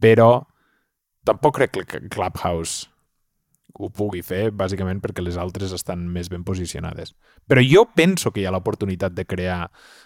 Però 0.00 0.46
tampoc 1.26 1.58
crec 1.58 1.74
que 1.74 2.02
Clubhouse 2.06 2.86
ho 3.74 3.90
pugui 3.90 4.22
fer, 4.22 4.52
bàsicament 4.54 5.02
perquè 5.02 5.24
les 5.26 5.38
altres 5.42 5.74
estan 5.74 6.06
més 6.14 6.30
ben 6.30 6.46
posicionades. 6.46 7.16
Però 7.50 7.62
jo 7.66 7.84
penso 7.98 8.30
que 8.30 8.44
hi 8.44 8.46
ha 8.46 8.54
l'oportunitat 8.54 9.18
de 9.18 9.26
crear, 9.26 9.64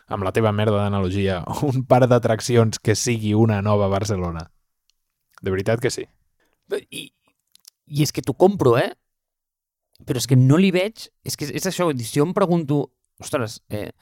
amb 0.09 0.25
la 0.25 0.33
teva 0.33 0.53
merda 0.53 0.81
d'analogia, 0.81 1.43
un 1.69 1.85
parc 1.85 2.09
d'atraccions 2.09 2.81
que 2.81 2.97
sigui 2.97 3.35
una 3.37 3.61
nova 3.61 3.93
Barcelona. 3.93 4.49
De 5.45 5.53
veritat 5.53 5.85
que 5.85 5.93
sí. 5.93 6.09
I, 6.73 7.11
i 7.85 8.03
és 8.03 8.17
que 8.17 8.25
t'ho 8.25 8.33
compro, 8.33 8.79
eh? 8.81 8.95
Però 10.03 10.19
és 10.19 10.27
que 10.27 10.39
no 10.39 10.59
li 10.61 10.73
veig... 10.75 11.07
És 11.25 11.39
que 11.39 11.47
és 11.47 11.71
això, 11.71 11.91
si 11.95 12.19
jo 12.19 12.27
em 12.27 12.35
pregunto, 12.37 12.81
ostres, 13.23 13.61
eh, 13.71 13.93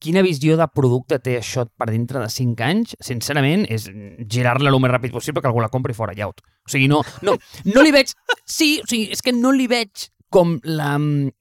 quina 0.00 0.22
visió 0.24 0.56
de 0.56 0.66
producte 0.72 1.18
té 1.20 1.36
això 1.38 1.66
per 1.78 1.90
dintre 1.90 2.22
de 2.22 2.30
5 2.32 2.66
anys? 2.66 2.96
Sincerament, 3.04 3.66
és 3.68 3.90
girar-la 4.30 4.72
el 4.72 4.80
més 4.80 4.94
ràpid 4.94 5.14
possible 5.14 5.42
que 5.42 5.50
algú 5.50 5.62
la 5.62 5.72
compri 5.72 5.96
fora 5.96 6.16
llaut. 6.16 6.40
O 6.64 6.72
sigui, 6.72 6.88
no, 6.88 7.02
no, 7.26 7.36
no 7.68 7.84
li 7.84 7.94
veig... 7.94 8.14
Sí, 8.46 8.78
o 8.82 8.88
sigui, 8.88 9.10
és 9.12 9.22
que 9.24 9.36
no 9.36 9.52
li 9.56 9.68
veig 9.70 10.08
com 10.32 10.58
la... 10.64 10.94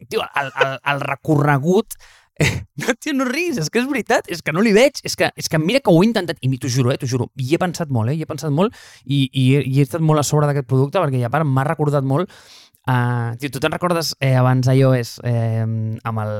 Tio, 0.10 0.26
el, 0.42 0.52
el, 0.66 0.80
el 0.94 1.06
recorregut 1.06 1.96
no, 2.80 2.94
tio, 3.00 3.14
no 3.14 3.26
riguis, 3.28 3.58
és 3.60 3.68
que 3.72 3.82
és 3.82 3.88
veritat, 3.90 4.30
és 4.32 4.42
que 4.44 4.54
no 4.56 4.64
li 4.64 4.72
veig, 4.76 5.02
és 5.04 5.16
que, 5.20 5.28
és 5.36 5.50
que 5.52 5.60
mira 5.60 5.82
que 5.84 5.92
ho 5.92 6.00
he 6.00 6.08
intentat, 6.08 6.40
i 6.40 6.50
t'ho 6.56 6.72
juro, 6.72 6.94
eh, 6.94 6.98
t'ho 7.00 7.10
juro, 7.10 7.28
i 7.36 7.50
he 7.52 7.60
pensat 7.60 7.92
molt, 7.92 8.12
eh, 8.14 8.16
he 8.16 8.28
pensat 8.30 8.54
molt, 8.56 8.76
i, 9.04 9.26
i, 9.28 9.44
he, 9.58 9.64
i 9.68 9.80
he 9.80 9.86
estat 9.88 10.04
molt 10.04 10.24
a 10.24 10.26
sobre 10.28 10.48
d'aquest 10.48 10.70
producte, 10.70 11.02
perquè 11.04 11.20
ja 11.20 11.32
part 11.34 11.48
m'ha 11.48 11.68
recordat 11.68 12.08
molt 12.08 12.32
Uh, 12.90 13.36
tu 13.38 13.62
te'n 13.62 13.74
recordes 13.76 14.16
eh, 14.18 14.34
abans 14.40 14.66
iOS 14.72 15.20
eh, 15.28 15.62
amb 15.62 16.22
el 16.24 16.32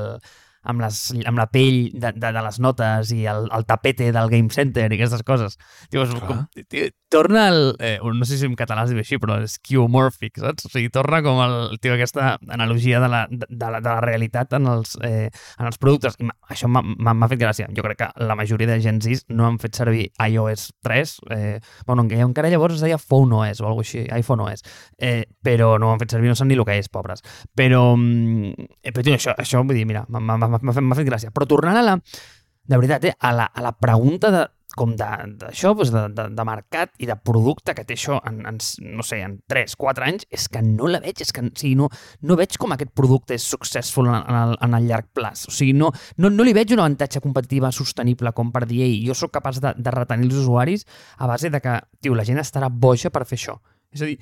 amb, 0.62 0.82
les, 0.82 1.00
amb 1.26 1.40
la 1.40 1.46
pell 1.50 1.90
de, 1.94 2.12
de, 2.12 2.32
de 2.36 2.44
les 2.44 2.60
notes 2.60 3.12
i 3.16 3.24
el, 3.30 3.48
el 3.56 3.66
tapete 3.68 4.10
del 4.12 4.30
Game 4.32 4.50
Center 4.52 4.88
i 4.90 4.98
aquestes 4.98 5.24
coses. 5.26 5.56
És, 5.90 6.14
com, 6.26 6.44
tio, 6.68 6.90
torna 7.10 7.48
el... 7.48 7.76
Eh, 7.80 7.98
no 8.02 8.24
sé 8.28 8.38
si 8.38 8.46
en 8.46 8.56
català 8.58 8.84
es 8.84 8.92
diu 8.92 9.00
així, 9.02 9.18
però 9.20 9.40
és 9.42 9.56
skeuomorphic, 9.58 10.38
saps? 10.42 10.68
O 10.68 10.72
sigui, 10.72 10.92
torna 10.94 11.22
com 11.26 11.40
el, 11.44 11.56
tio, 11.82 11.94
aquesta 11.96 12.34
analogia 12.48 13.00
de 13.02 13.10
la, 13.10 13.24
de, 13.30 13.48
de 13.48 13.70
la, 13.72 13.80
de 13.80 13.88
la 13.90 14.00
realitat 14.04 14.54
en 14.58 14.68
els, 14.70 14.96
eh, 15.06 15.28
en 15.58 15.70
els 15.70 15.80
productes. 15.80 16.18
I 16.20 16.28
això 16.54 16.70
m'ha 16.70 17.30
fet 17.32 17.40
gràcia. 17.40 17.68
Jo 17.76 17.84
crec 17.86 18.02
que 18.04 18.10
la 18.24 18.36
majoria 18.38 18.70
de 18.70 18.80
Gen 18.84 19.00
Z 19.04 19.26
no 19.34 19.48
han 19.48 19.58
fet 19.62 19.80
servir 19.80 20.10
iOS 20.26 20.70
3. 20.86 21.16
Eh, 21.36 21.56
bueno, 21.86 22.06
encara 22.10 22.52
llavors 22.52 22.78
es 22.78 22.84
deia 22.84 23.00
Phone 23.00 23.34
OS 23.36 23.64
o 23.64 23.68
alguna 23.70 23.86
així, 23.86 24.04
iPhone 24.14 24.46
OS. 24.46 24.64
Eh, 24.98 25.24
però 25.42 25.72
no 25.80 25.88
ho 25.88 25.94
han 25.94 26.02
fet 26.02 26.14
servir, 26.14 26.30
no 26.30 26.36
saben 26.38 26.52
ni 26.52 26.58
el 26.58 26.66
que 26.68 26.78
és, 26.78 26.90
pobres. 26.92 27.24
Però, 27.56 27.96
mm, 27.96 28.68
eh, 28.82 28.92
però 28.92 29.06
tio, 29.06 29.16
això, 29.16 29.34
això 29.40 29.64
vull 29.64 29.78
dir, 29.78 29.86
mira, 29.88 30.04
m'ha 30.08 30.49
m'ha 30.52 30.98
fet, 30.98 31.06
gràcia. 31.08 31.34
Però 31.34 31.48
tornant 31.48 31.78
a 31.80 31.84
la, 31.86 31.98
de 32.00 32.78
veritat, 32.78 33.10
eh, 33.10 33.14
a, 33.18 33.34
la, 33.36 33.50
a 33.50 33.64
la 33.64 33.72
pregunta 33.78 34.30
de, 34.34 34.46
com 34.78 34.92
d'això, 34.94 35.72
doncs 35.74 35.90
de, 35.90 36.02
de, 36.14 36.26
de 36.36 36.44
mercat 36.46 36.92
i 37.02 37.08
de 37.08 37.16
producte 37.26 37.74
que 37.74 37.82
té 37.86 37.96
això 37.96 38.20
en, 38.28 38.38
en 38.46 38.60
no 38.94 39.04
sé, 39.06 39.18
en 39.26 39.38
3, 39.50 39.74
4 39.80 40.06
anys, 40.06 40.26
és 40.30 40.46
que 40.52 40.62
no 40.62 40.86
la 40.90 41.00
veig, 41.02 41.22
és 41.24 41.34
que 41.34 41.42
o 41.42 41.50
sigui, 41.50 41.74
no, 41.78 41.88
no 42.22 42.36
veig 42.38 42.54
com 42.60 42.76
aquest 42.76 42.92
producte 42.96 43.34
és 43.34 43.46
successful 43.56 44.06
en, 44.10 44.20
en, 44.20 44.38
el, 44.44 44.54
en 44.66 44.78
el 44.78 44.86
llarg 44.90 45.10
plaç. 45.16 45.48
O 45.50 45.54
sigui, 45.54 45.74
no, 45.76 45.90
no, 46.22 46.30
no 46.30 46.46
li 46.46 46.54
veig 46.56 46.76
una 46.76 46.86
avantatge 46.86 47.22
competitiva 47.24 47.72
sostenible 47.74 48.34
com 48.36 48.54
per 48.54 48.66
dir, 48.70 48.84
ei, 48.86 49.00
jo 49.06 49.16
sóc 49.18 49.34
capaç 49.34 49.58
de, 49.64 49.74
de 49.76 49.96
retenir 49.96 50.30
els 50.30 50.38
usuaris 50.44 50.86
a 51.18 51.30
base 51.30 51.50
de 51.50 51.62
que, 51.64 51.76
tio, 52.00 52.14
la 52.14 52.26
gent 52.28 52.38
estarà 52.42 52.70
boja 52.70 53.10
per 53.10 53.26
fer 53.26 53.40
això. 53.40 53.58
És 53.90 54.06
a 54.06 54.12
dir, 54.12 54.20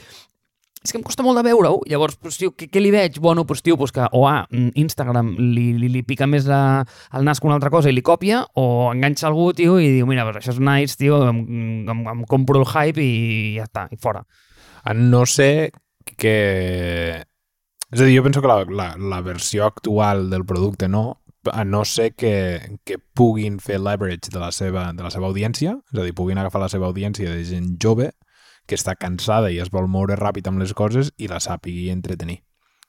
és 0.85 0.93
que 0.93 0.99
em 1.01 1.05
costa 1.05 1.25
molt 1.27 1.39
de 1.41 1.45
veure-ho. 1.49 1.81
Llavors, 1.91 2.17
pues, 2.23 2.39
tio, 2.39 2.53
què, 2.57 2.69
què 2.71 2.81
li 2.83 2.93
veig? 2.95 3.19
Bueno, 3.23 3.45
pues, 3.47 3.63
tio, 3.67 3.77
pues 3.77 3.93
que 3.93 4.07
o 4.13 4.27
A, 4.29 4.47
mm, 4.51 4.71
Instagram 4.79 5.35
li, 5.39 5.73
li, 5.75 5.89
li 5.91 6.03
pica 6.07 6.29
més 6.31 6.47
a, 6.49 6.85
al 7.11 7.25
nas 7.27 7.41
que 7.41 7.49
una 7.49 7.57
altra 7.59 7.73
cosa 7.75 7.91
i 7.91 7.97
li 7.97 8.03
copia, 8.03 8.45
o 8.55 8.93
enganxa 8.93 9.27
algú, 9.29 9.51
tio, 9.53 9.79
i 9.83 9.91
diu, 9.97 10.07
mira, 10.07 10.25
pues, 10.29 10.39
això 10.41 10.55
és 10.55 10.61
nice, 10.63 10.97
tio, 11.01 11.23
em, 11.29 11.43
em, 11.89 12.05
em 12.15 12.25
compro 12.31 12.63
el 12.63 12.69
hype 12.69 13.03
i 13.03 13.57
ja 13.59 13.67
està, 13.67 13.89
i 13.91 13.99
fora. 13.99 14.25
A 14.85 14.95
no 14.95 15.27
sé 15.27 15.73
que... 16.17 17.25
És 17.89 18.03
a 18.03 18.05
dir, 18.05 18.19
jo 18.19 18.23
penso 18.23 18.43
que 18.45 18.49
la, 18.51 18.63
la, 18.69 18.93
la 19.01 19.23
versió 19.25 19.65
actual 19.65 20.29
del 20.31 20.45
producte 20.45 20.89
no, 20.89 21.23
a 21.51 21.65
no 21.65 21.85
ser 21.89 22.13
que, 22.15 22.79
que 22.85 22.99
puguin 22.99 23.59
fer 23.61 23.81
leverage 23.81 24.31
de 24.31 24.39
la, 24.39 24.53
seva, 24.53 24.93
de 24.93 25.03
la 25.03 25.11
seva 25.11 25.31
audiència, 25.31 25.79
és 25.93 25.99
a 25.99 26.05
dir, 26.05 26.15
puguin 26.15 26.39
agafar 26.39 26.61
la 26.61 26.69
seva 26.69 26.87
audiència 26.87 27.33
de 27.33 27.45
gent 27.49 27.77
jove 27.83 28.13
que 28.69 28.77
està 28.77 28.95
cansada 29.01 29.51
i 29.51 29.59
es 29.63 29.73
vol 29.73 29.89
moure 29.89 30.19
ràpid 30.19 30.47
amb 30.51 30.61
les 30.63 30.75
coses 30.77 31.11
i 31.17 31.31
la 31.31 31.41
sàpigui 31.41 31.89
entretenir. 31.95 32.43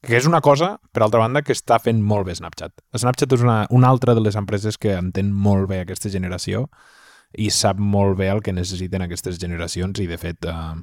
Que 0.05 0.15
és 0.15 0.27
una 0.27 0.39
cosa, 0.39 0.77
per 0.95 1.03
altra 1.03 1.19
banda, 1.19 1.41
que 1.43 1.55
està 1.55 1.79
fent 1.83 1.99
molt 1.99 2.27
bé 2.27 2.35
Snapchat. 2.37 2.71
Snapchat 2.95 3.35
és 3.35 3.41
una, 3.43 3.65
una 3.75 3.89
altra 3.91 4.15
de 4.15 4.23
les 4.23 4.37
empreses 4.39 4.77
que 4.79 4.93
entén 4.95 5.33
molt 5.35 5.67
bé 5.71 5.81
aquesta 5.81 6.11
generació 6.11 6.67
i 7.35 7.49
sap 7.51 7.79
molt 7.79 8.15
bé 8.17 8.29
el 8.31 8.39
que 8.45 8.55
necessiten 8.55 9.03
aquestes 9.03 9.39
generacions 9.41 9.99
i, 9.99 10.07
de 10.07 10.17
fet, 10.17 10.47
eh, 10.47 10.77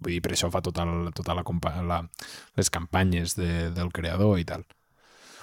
vull 0.00 0.12
dir, 0.12 0.20
per 0.24 0.34
això 0.36 0.52
fa 0.52 0.60
tota, 0.64 0.84
el, 0.84 1.08
tota 1.16 1.34
la, 1.38 1.44
la, 1.88 2.02
les 2.60 2.70
campanyes 2.70 3.34
de, 3.38 3.70
del 3.76 3.90
creador 3.96 4.38
i 4.38 4.44
tal. 4.44 4.66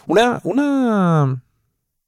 Una, 0.07 0.39
una... 0.45 0.67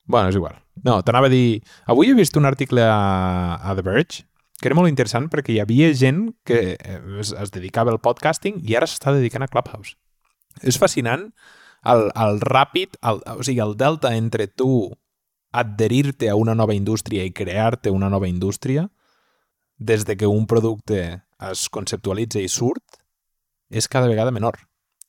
Bueno, 0.05 0.29
és 0.29 0.37
igual. 0.37 0.61
No, 0.85 1.01
t'anava 1.03 1.27
a 1.27 1.33
dir... 1.33 1.59
Avui 1.89 2.13
he 2.13 2.17
vist 2.17 2.37
un 2.37 2.47
article 2.47 2.85
a, 2.85 3.57
a 3.59 3.75
The 3.75 3.83
Verge 3.83 4.23
que 4.59 4.69
era 4.69 4.77
molt 4.77 4.91
interessant 4.91 5.29
perquè 5.31 5.55
hi 5.55 5.61
havia 5.63 5.89
gent 5.95 6.29
que 6.47 6.75
eh, 6.75 6.99
es, 7.21 7.31
es 7.31 7.51
dedicava 7.55 7.93
al 7.95 8.01
podcasting 8.03 8.59
i 8.67 8.75
ara 8.75 8.87
s'està 8.89 9.13
dedicant 9.15 9.45
a 9.45 9.49
Clubhouse. 9.51 9.95
És 10.61 10.79
fascinant 10.81 11.29
el, 11.87 12.09
el 12.11 12.41
ràpid, 12.43 12.99
el, 13.07 13.21
o 13.39 13.43
sigui, 13.45 13.61
el 13.63 13.77
delta 13.79 14.11
entre 14.17 14.49
tu 14.51 14.91
adherir-te 15.55 16.29
a 16.29 16.35
una 16.37 16.55
nova 16.55 16.75
indústria 16.75 17.23
i 17.25 17.33
crear-te 17.33 17.89
una 17.89 18.09
nova 18.09 18.27
indústria 18.27 18.89
des 19.79 20.03
de 20.05 20.17
que 20.17 20.27
un 20.27 20.45
producte 20.45 21.23
es 21.49 21.69
conceptualitza 21.71 22.43
i 22.43 22.51
surt 22.51 22.99
és 23.69 23.87
cada 23.87 24.09
vegada 24.11 24.33
menor. 24.35 24.59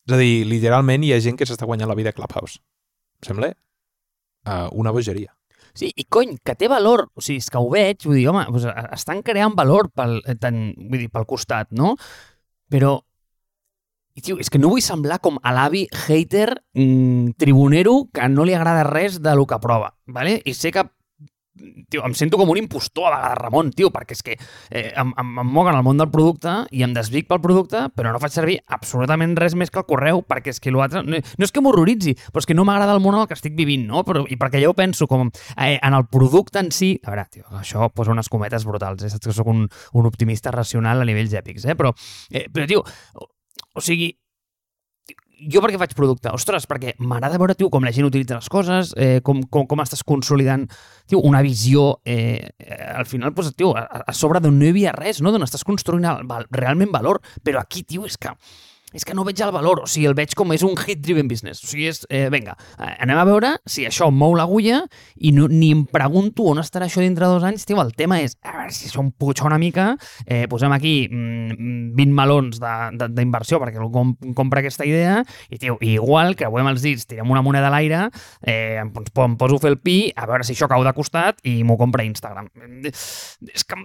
És 0.07 0.15
a 0.15 0.21
dir, 0.21 0.47
literalment 0.47 1.05
hi 1.05 1.13
ha 1.13 1.21
gent 1.21 1.37
que 1.37 1.49
s'està 1.49 1.67
guanyant 1.67 1.91
la 1.91 1.99
vida 1.99 2.15
a 2.15 2.17
Clubhouse. 2.17 2.63
Em 3.21 3.33
sembla 3.33 3.51
uh, 3.53 4.71
una 4.73 4.95
bogeria. 4.95 5.35
Sí, 5.75 5.91
i 5.97 6.07
cony, 6.09 6.37
que 6.45 6.57
té 6.59 6.69
valor. 6.71 7.07
O 7.15 7.25
sigui, 7.25 7.41
és 7.43 7.51
que 7.51 7.61
ho 7.61 7.71
veig, 7.73 8.03
vull 8.07 8.19
dir, 8.19 8.27
home, 8.31 8.47
doncs 8.51 8.67
estan 8.97 9.23
creant 9.27 9.55
valor 9.59 9.91
pel, 9.95 10.19
eh, 10.27 10.37
tant, 10.41 10.59
vull 10.77 11.05
dir, 11.05 11.11
pel 11.13 11.29
costat, 11.29 11.71
no? 11.77 11.95
Però, 12.71 12.97
i, 14.15 14.23
tio, 14.23 14.39
és 14.43 14.51
que 14.51 14.61
no 14.61 14.71
vull 14.73 14.83
semblar 14.85 15.21
com 15.23 15.39
a 15.43 15.53
l'avi 15.55 15.87
hater 16.07 16.49
mmm, 16.75 17.37
tribunero 17.41 18.05
que 18.15 18.27
no 18.29 18.47
li 18.47 18.57
agrada 18.57 18.87
res 18.89 19.21
de 19.23 19.35
lo 19.39 19.47
que 19.47 19.61
prova, 19.63 19.95
¿vale? 20.07 20.41
I 20.45 20.55
sé 20.55 20.73
que 20.75 20.87
tio, 21.91 22.03
em 22.07 22.15
sento 22.17 22.39
com 22.41 22.51
un 22.51 22.59
impostor 22.61 23.11
a 23.11 23.17
vegades, 23.17 23.39
Ramon, 23.41 23.71
tio, 23.77 23.91
perquè 23.95 24.17
és 24.17 24.23
que 24.27 24.37
eh, 24.37 24.91
em, 24.91 25.13
em, 25.21 25.33
em 25.43 25.51
moguen 25.51 25.77
al 25.77 25.85
món 25.87 26.01
del 26.01 26.11
producte 26.13 26.55
i 26.75 26.85
em 26.87 26.95
desvic 26.97 27.29
pel 27.31 27.43
producte, 27.45 27.87
però 27.97 28.13
no 28.15 28.21
faig 28.23 28.35
servir 28.35 28.59
absolutament 28.77 29.37
res 29.39 29.57
més 29.59 29.73
que 29.73 29.81
el 29.83 29.89
correu, 29.89 30.23
perquè 30.27 30.55
és 30.55 30.63
que 30.63 30.73
l'altre... 30.75 31.05
No, 31.07 31.21
no 31.21 31.49
és 31.49 31.55
que 31.55 31.65
m'horroritzi, 31.65 32.17
però 32.31 32.45
és 32.45 32.49
que 32.51 32.57
no 32.57 32.67
m'agrada 32.69 32.97
el 32.97 33.03
món 33.05 33.17
en 33.17 33.25
el 33.25 33.29
que 33.31 33.39
estic 33.39 33.57
vivint, 33.59 33.87
no? 33.91 34.05
Però, 34.07 34.25
I 34.29 34.39
perquè 34.41 34.63
jo 34.65 34.75
penso 34.79 35.09
com 35.11 35.29
eh, 35.31 35.77
en 35.77 35.97
el 35.97 36.07
producte 36.13 36.63
en 36.63 36.73
si... 36.75 36.95
A 37.05 37.15
veure, 37.15 37.27
tio, 37.33 37.47
això 37.61 37.91
posa 37.95 38.15
unes 38.15 38.31
cometes 38.33 38.67
brutals, 38.69 39.05
eh? 39.05 39.13
Saps 39.13 39.31
que 39.31 39.37
sóc 39.37 39.51
un, 39.51 39.67
un 39.67 40.09
optimista 40.09 40.55
racional 40.55 41.03
a 41.03 41.09
nivells 41.09 41.37
èpics, 41.41 41.67
eh? 41.67 41.77
Però, 41.79 41.93
eh, 42.31 42.47
però 42.53 42.69
tio, 42.71 42.85
o 43.75 43.85
sigui, 43.85 44.13
jo 45.41 45.63
perquè 45.65 45.79
faig 45.81 45.95
producte? 45.97 46.33
Ostres, 46.35 46.67
perquè 46.71 46.95
m'agrada 47.01 47.39
veure, 47.41 47.57
tio, 47.59 47.71
com 47.73 47.85
la 47.87 47.93
gent 47.95 48.09
utilitza 48.09 48.39
les 48.39 48.51
coses, 48.53 48.93
eh, 48.97 49.21
com, 49.25 49.43
com, 49.49 49.67
com 49.71 49.83
estàs 49.83 50.03
consolidant, 50.07 50.67
tio, 51.09 51.23
una 51.27 51.43
visió, 51.47 52.01
eh, 52.05 52.51
al 52.95 53.09
final, 53.09 53.33
pues, 53.37 53.53
tio, 53.57 53.73
a, 53.79 53.87
a 54.07 54.17
sobre 54.17 54.43
d'on 54.43 54.59
no 54.59 54.69
hi 54.69 54.75
havia 54.75 54.97
res, 54.97 55.23
no? 55.25 55.33
d'on 55.33 55.47
estàs 55.47 55.65
construint 55.67 56.09
el, 56.11 56.27
val, 56.29 56.49
realment 56.55 56.93
valor, 56.93 57.23
però 57.45 57.63
aquí, 57.63 57.85
tio, 57.87 58.07
és 58.09 58.19
que 58.21 58.35
és 58.93 59.05
que 59.07 59.15
no 59.15 59.25
veig 59.27 59.41
el 59.45 59.53
valor, 59.55 59.85
o 59.85 59.89
sigui, 59.91 60.09
el 60.11 60.17
veig 60.19 60.35
com 60.39 60.51
és 60.55 60.65
un 60.67 60.77
hit-driven 60.79 61.29
business. 61.31 61.63
O 61.65 61.71
sigui, 61.71 61.87
és, 61.91 62.03
eh, 62.11 62.29
vinga, 62.33 62.57
eh, 62.79 62.97
anem 63.05 63.19
a 63.19 63.25
veure 63.29 63.53
si 63.67 63.87
això 63.87 64.11
mou 64.11 64.35
l'agulla 64.35 64.83
i 65.17 65.33
no, 65.33 65.47
ni 65.49 65.71
em 65.73 65.85
pregunto 65.87 66.49
on 66.51 66.59
estarà 66.59 66.87
això 66.87 67.01
dintre 67.01 67.27
de 67.27 67.33
dos 67.33 67.47
anys. 67.47 67.67
Tio, 67.67 67.81
el 67.83 67.95
tema 67.95 68.21
és, 68.21 68.37
a 68.43 68.57
veure 68.57 68.75
si 68.75 68.89
això 68.89 69.01
em 69.05 69.11
puja 69.13 69.47
una 69.47 69.59
mica, 69.59 69.97
eh, 70.27 70.47
posem 70.51 70.73
aquí 70.73 71.09
mm, 71.11 71.95
20 71.97 72.17
melons 72.17 72.61
d'inversió 72.61 73.61
perquè 73.61 73.79
algú 73.79 73.93
com, 73.93 74.35
compra 74.35 74.61
aquesta 74.61 74.87
idea 74.89 75.21
i, 75.49 75.59
tio, 75.59 75.79
igual, 75.81 76.35
creuem 76.37 76.71
els 76.73 76.83
dits, 76.83 77.07
tirem 77.07 77.31
una 77.31 77.43
moneda 77.43 77.69
a 77.71 77.75
l'aire, 77.75 78.09
eh, 78.43 78.81
em, 78.81 78.91
em 78.91 79.37
poso 79.37 79.57
a 79.57 79.63
fer 79.63 79.75
el 79.75 79.79
pi, 79.79 79.99
a 80.17 80.27
veure 80.27 80.47
si 80.47 80.57
això 80.57 80.69
cau 80.71 80.85
de 80.85 80.95
costat 80.97 81.41
i 81.47 81.61
m'ho 81.65 81.79
compra 81.81 82.05
Instagram. 82.07 82.51
És 82.83 83.65
que 83.65 83.79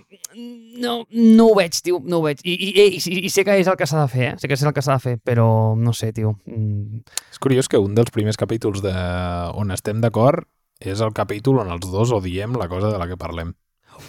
no, 0.81 1.05
no 1.11 1.47
ho 1.49 1.55
veig, 1.57 1.77
tio, 1.83 2.01
no 2.03 2.19
ho 2.19 2.25
veig. 2.27 2.41
I, 2.43 2.55
i, 2.55 2.87
i, 2.97 3.17
i 3.25 3.31
sé 3.31 3.45
que 3.47 3.57
és 3.59 3.69
el 3.69 3.77
que 3.79 3.87
s'ha 3.89 4.01
de 4.01 4.11
fer, 4.11 4.31
eh? 4.31 4.35
sé 4.41 4.49
que 4.49 4.57
és 4.57 4.65
el 4.65 4.73
que 4.75 4.83
s'ha 4.85 4.94
fer, 5.01 5.17
però 5.23 5.75
no 5.77 5.93
sé, 5.93 6.11
tio. 6.15 6.35
Mm. 6.45 7.03
És 7.31 7.41
curiós 7.41 7.69
que 7.71 7.81
un 7.81 7.95
dels 7.97 8.13
primers 8.13 8.39
capítols 8.39 8.83
de... 8.85 8.95
on 9.55 9.71
estem 9.75 10.01
d'acord 10.03 10.47
és 10.79 10.99
el 11.01 11.13
capítol 11.15 11.61
on 11.63 11.71
els 11.71 11.87
dos 11.87 12.11
odiem 12.11 12.57
la 12.59 12.67
cosa 12.71 12.91
de 12.91 12.99
la 12.99 13.07
que 13.07 13.17
parlem. 13.19 13.53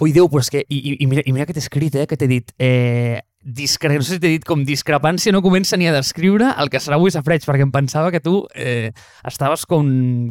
Ui, 0.02 0.12
Déu, 0.12 0.26
però 0.28 0.42
és 0.42 0.50
que... 0.50 0.64
I, 0.66 0.96
i, 0.98 1.06
mira, 1.06 1.22
i 1.22 1.32
mira 1.32 1.46
que 1.46 1.54
t'he 1.54 1.62
escrit, 1.62 1.94
eh, 1.94 2.06
que 2.10 2.18
t'he 2.18 2.28
dit... 2.30 2.50
Eh, 2.58 3.20
discre... 3.46 3.94
No 3.94 4.02
sé 4.02 4.16
si 4.16 4.22
t'he 4.22 4.32
dit 4.34 4.46
com 4.46 4.64
discrepància 4.66 5.32
no 5.32 5.42
comença 5.44 5.78
ni 5.78 5.86
a 5.86 5.94
descriure 5.94 6.50
el 6.58 6.70
que 6.72 6.80
serà 6.82 6.98
avui 6.98 7.14
Safreig, 7.14 7.46
perquè 7.46 7.62
em 7.62 7.72
pensava 7.74 8.10
que 8.10 8.20
tu 8.20 8.40
eh, 8.58 8.90
estaves 9.28 9.64
com, 9.70 9.86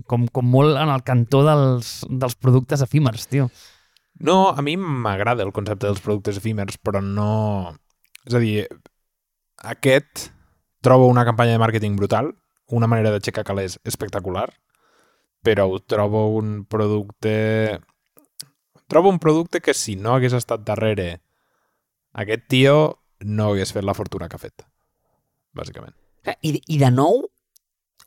com, 0.10 0.28
com 0.28 0.52
molt 0.52 0.76
en 0.82 0.92
el 0.92 1.06
cantó 1.08 1.46
dels, 1.48 2.02
dels 2.12 2.36
productes 2.36 2.84
efímers, 2.84 3.30
tio. 3.32 3.48
No, 4.20 4.52
a 4.52 4.64
mi 4.64 4.76
m'agrada 4.80 5.44
el 5.44 5.56
concepte 5.56 5.88
dels 5.88 6.04
productes 6.04 6.40
efímers, 6.44 6.78
però 6.84 7.02
no... 7.04 7.76
És 8.28 8.36
a 8.36 8.42
dir, 8.42 8.66
aquest 9.64 10.30
Trobo 10.86 11.08
una 11.10 11.26
campanya 11.26 11.56
de 11.56 11.62
màrqueting 11.64 11.96
brutal, 11.98 12.28
una 12.70 12.86
manera 12.86 13.10
d'aixecar 13.10 13.42
calés 13.48 13.80
espectacular, 13.90 14.52
però 15.42 15.66
trobo 15.82 16.28
un 16.38 16.60
producte... 16.70 17.80
Trobo 18.86 19.10
un 19.10 19.18
producte 19.18 19.64
que 19.66 19.74
si 19.74 19.96
no 19.98 20.14
hagués 20.14 20.36
estat 20.38 20.62
darrere 20.62 21.24
aquest 22.14 22.46
tio 22.54 22.76
no 23.26 23.48
hagués 23.50 23.74
fet 23.74 23.86
la 23.88 23.96
fortuna 23.98 24.28
que 24.30 24.38
ha 24.38 24.44
fet, 24.44 24.62
bàsicament. 25.58 25.96
I, 26.46 26.54
i 26.54 26.78
de 26.78 26.92
nou, 26.94 27.24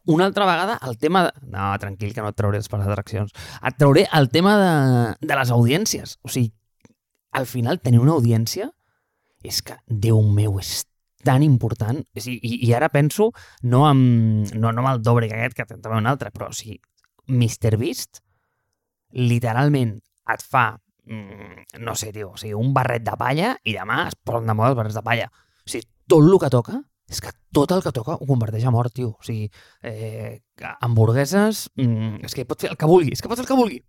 una 0.09 0.29
altra 0.31 0.47
vegada, 0.47 0.79
el 0.87 1.01
tema... 1.03 1.25
De... 1.27 1.49
No, 1.51 1.73
tranquil, 1.83 2.15
que 2.15 2.23
no 2.23 2.31
et 2.31 2.39
trauré 2.39 2.61
les 2.63 2.71
atraccions. 2.79 3.35
Et 3.59 3.77
trauré 3.77 4.07
el 4.15 4.31
tema 4.31 4.55
de, 4.63 4.71
de 5.27 5.41
les 5.41 5.51
audiències. 5.51 6.15
O 6.23 6.31
sigui, 6.31 6.53
al 7.35 7.51
final, 7.51 7.83
tenir 7.83 8.01
una 8.01 8.15
audiència 8.15 8.71
és 9.43 9.61
que, 9.67 9.77
Déu 9.87 10.23
meu, 10.23 10.63
és 10.63 10.87
tan 11.25 11.43
important, 11.43 12.03
i, 12.15 12.39
i 12.69 12.73
ara 12.77 12.89
penso 12.93 13.31
no 13.63 13.85
amb, 13.89 14.53
no, 14.55 14.73
no 14.73 14.85
amb 14.85 14.93
el 14.93 15.03
Dobrik 15.03 15.35
aquest, 15.35 15.57
que 15.59 15.67
també 15.69 15.97
un 15.99 16.11
altre, 16.11 16.31
però 16.35 16.51
o 16.53 16.57
sigui, 16.57 16.79
Beast 17.29 18.23
literalment 19.13 19.99
et 20.33 20.45
fa 20.45 20.71
mm, 21.09 21.81
no 21.81 21.95
sé, 21.97 22.13
tio, 22.13 22.33
o 22.33 22.37
sigui, 22.37 22.55
un 22.55 22.73
barret 22.77 23.05
de 23.05 23.17
palla 23.19 23.57
i 23.65 23.75
demà 23.77 24.07
es 24.09 24.17
posen 24.17 24.49
de 24.49 24.55
moda 24.57 24.73
els 24.73 24.79
barrets 24.79 24.99
de 24.99 25.05
palla. 25.05 25.29
O 25.65 25.71
sigui, 25.71 25.89
tot 26.09 26.25
el 26.25 26.39
que 26.41 26.53
toca 26.53 26.81
és 27.09 27.23
que 27.25 27.33
tot 27.57 27.73
el 27.73 27.81
que 27.83 27.93
toca 27.97 28.19
ho 28.21 28.27
converteix 28.29 28.67
a 28.69 28.73
mort, 28.73 28.93
tio. 28.93 29.15
O 29.17 29.25
sigui, 29.25 29.49
eh, 29.83 30.43
hamburgueses, 30.85 31.71
mm, 31.77 32.25
és 32.29 32.35
que 32.37 32.45
pot 32.45 32.61
fer 32.61 32.71
el 32.71 32.77
que 32.77 32.87
vulgui, 32.87 33.15
és 33.17 33.23
que 33.23 33.31
pot 33.31 33.41
fer 33.41 33.47
el 33.47 33.49
que 33.49 33.57
vulgui. 33.57 33.81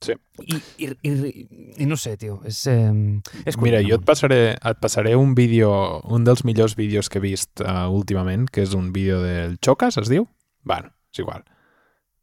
Sí. 0.00 0.14
I, 0.38 0.56
i, 0.78 0.88
i, 1.02 1.46
i 1.82 1.86
no 1.86 1.96
sé, 1.98 2.14
tio, 2.20 2.38
és... 2.46 2.60
Eh, 2.70 2.92
és 3.50 3.58
Mira, 3.58 3.80
jo 3.82 3.96
et 3.98 4.04
passaré, 4.06 4.40
et 4.54 4.80
passaré 4.82 5.16
un 5.18 5.34
vídeo, 5.34 5.70
un 6.06 6.26
dels 6.26 6.44
millors 6.46 6.76
vídeos 6.78 7.10
que 7.10 7.18
he 7.18 7.24
vist 7.24 7.64
uh, 7.64 7.88
últimament, 7.90 8.46
que 8.52 8.62
és 8.62 8.76
un 8.78 8.92
vídeo 8.94 9.18
del 9.24 9.58
Chocas, 9.58 9.98
es 9.98 10.10
diu? 10.12 10.28
Bueno, 10.62 10.92
és 11.12 11.24
igual. 11.24 11.42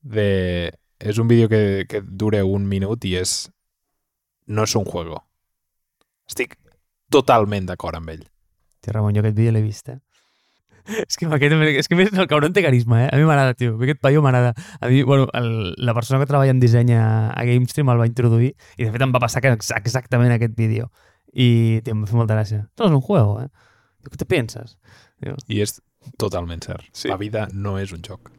De... 0.01 0.71
És 0.99 1.19
un 1.19 1.27
vídeo 1.27 1.49
que, 1.51 1.83
que 1.91 1.99
dura 2.01 2.45
un 2.47 2.69
minut 2.71 3.03
i 3.03 3.17
és... 3.19 3.35
No 4.47 4.63
és 4.63 4.75
un 4.77 4.85
juego. 4.88 5.19
Estic 6.29 6.55
totalment 7.11 7.67
d'acord 7.67 7.99
amb 7.99 8.13
ell. 8.13 8.23
Tio, 8.79 8.93
Ramon, 8.95 9.17
jo 9.17 9.25
aquest 9.25 9.35
vídeo 9.35 9.51
l'he 9.51 9.65
vist, 9.65 9.89
eh? 9.91 9.99
És 11.07 11.17
que, 11.17 11.25
aquest, 11.25 11.55
és 11.81 11.87
que 11.89 11.97
més 11.99 12.11
el 12.13 12.27
cabron 12.29 12.53
té 12.53 12.61
carisma, 12.65 13.03
eh? 13.05 13.09
A 13.11 13.17
mi 13.17 13.25
m'agrada, 13.27 13.55
tio. 13.57 13.73
Aquest 13.81 13.99
paio 14.03 14.21
m'agrada. 14.21 14.53
A 14.79 14.89
mi, 14.91 15.01
bueno, 15.03 15.27
el, 15.33 15.73
la 15.77 15.93
persona 15.97 16.19
que 16.21 16.27
treballa 16.29 16.53
en 16.53 16.59
disseny 16.61 16.93
a, 16.93 17.05
a 17.33 17.43
GameStream 17.47 17.89
el 17.93 18.01
va 18.03 18.07
introduir 18.09 18.53
i 18.77 18.85
de 18.85 18.91
fet 18.93 19.01
em 19.05 19.13
va 19.15 19.21
passar 19.23 19.41
que 19.41 19.51
ex- 19.55 19.73
exactament 19.75 20.31
aquest 20.35 20.53
vídeo. 20.57 20.91
I, 21.33 21.81
tio, 21.83 21.95
em 21.97 22.03
va 22.05 22.07
fer 22.11 22.15
molta 22.19 22.37
gràcia. 22.37 22.67
No 22.79 22.85
es 22.85 22.91
un 22.95 23.01
juego, 23.01 23.41
eh? 23.41 23.49
¿Qué 24.05 24.17
te 24.21 24.25
piensas? 24.29 24.77
Diu, 25.21 25.33
I 25.49 25.63
és 25.65 25.79
totalment 26.21 26.61
cert. 26.61 26.85
Sí. 26.93 27.09
La 27.09 27.17
vida 27.17 27.47
no 27.51 27.79
és 27.81 27.91
un 27.95 28.03
joc. 28.05 28.29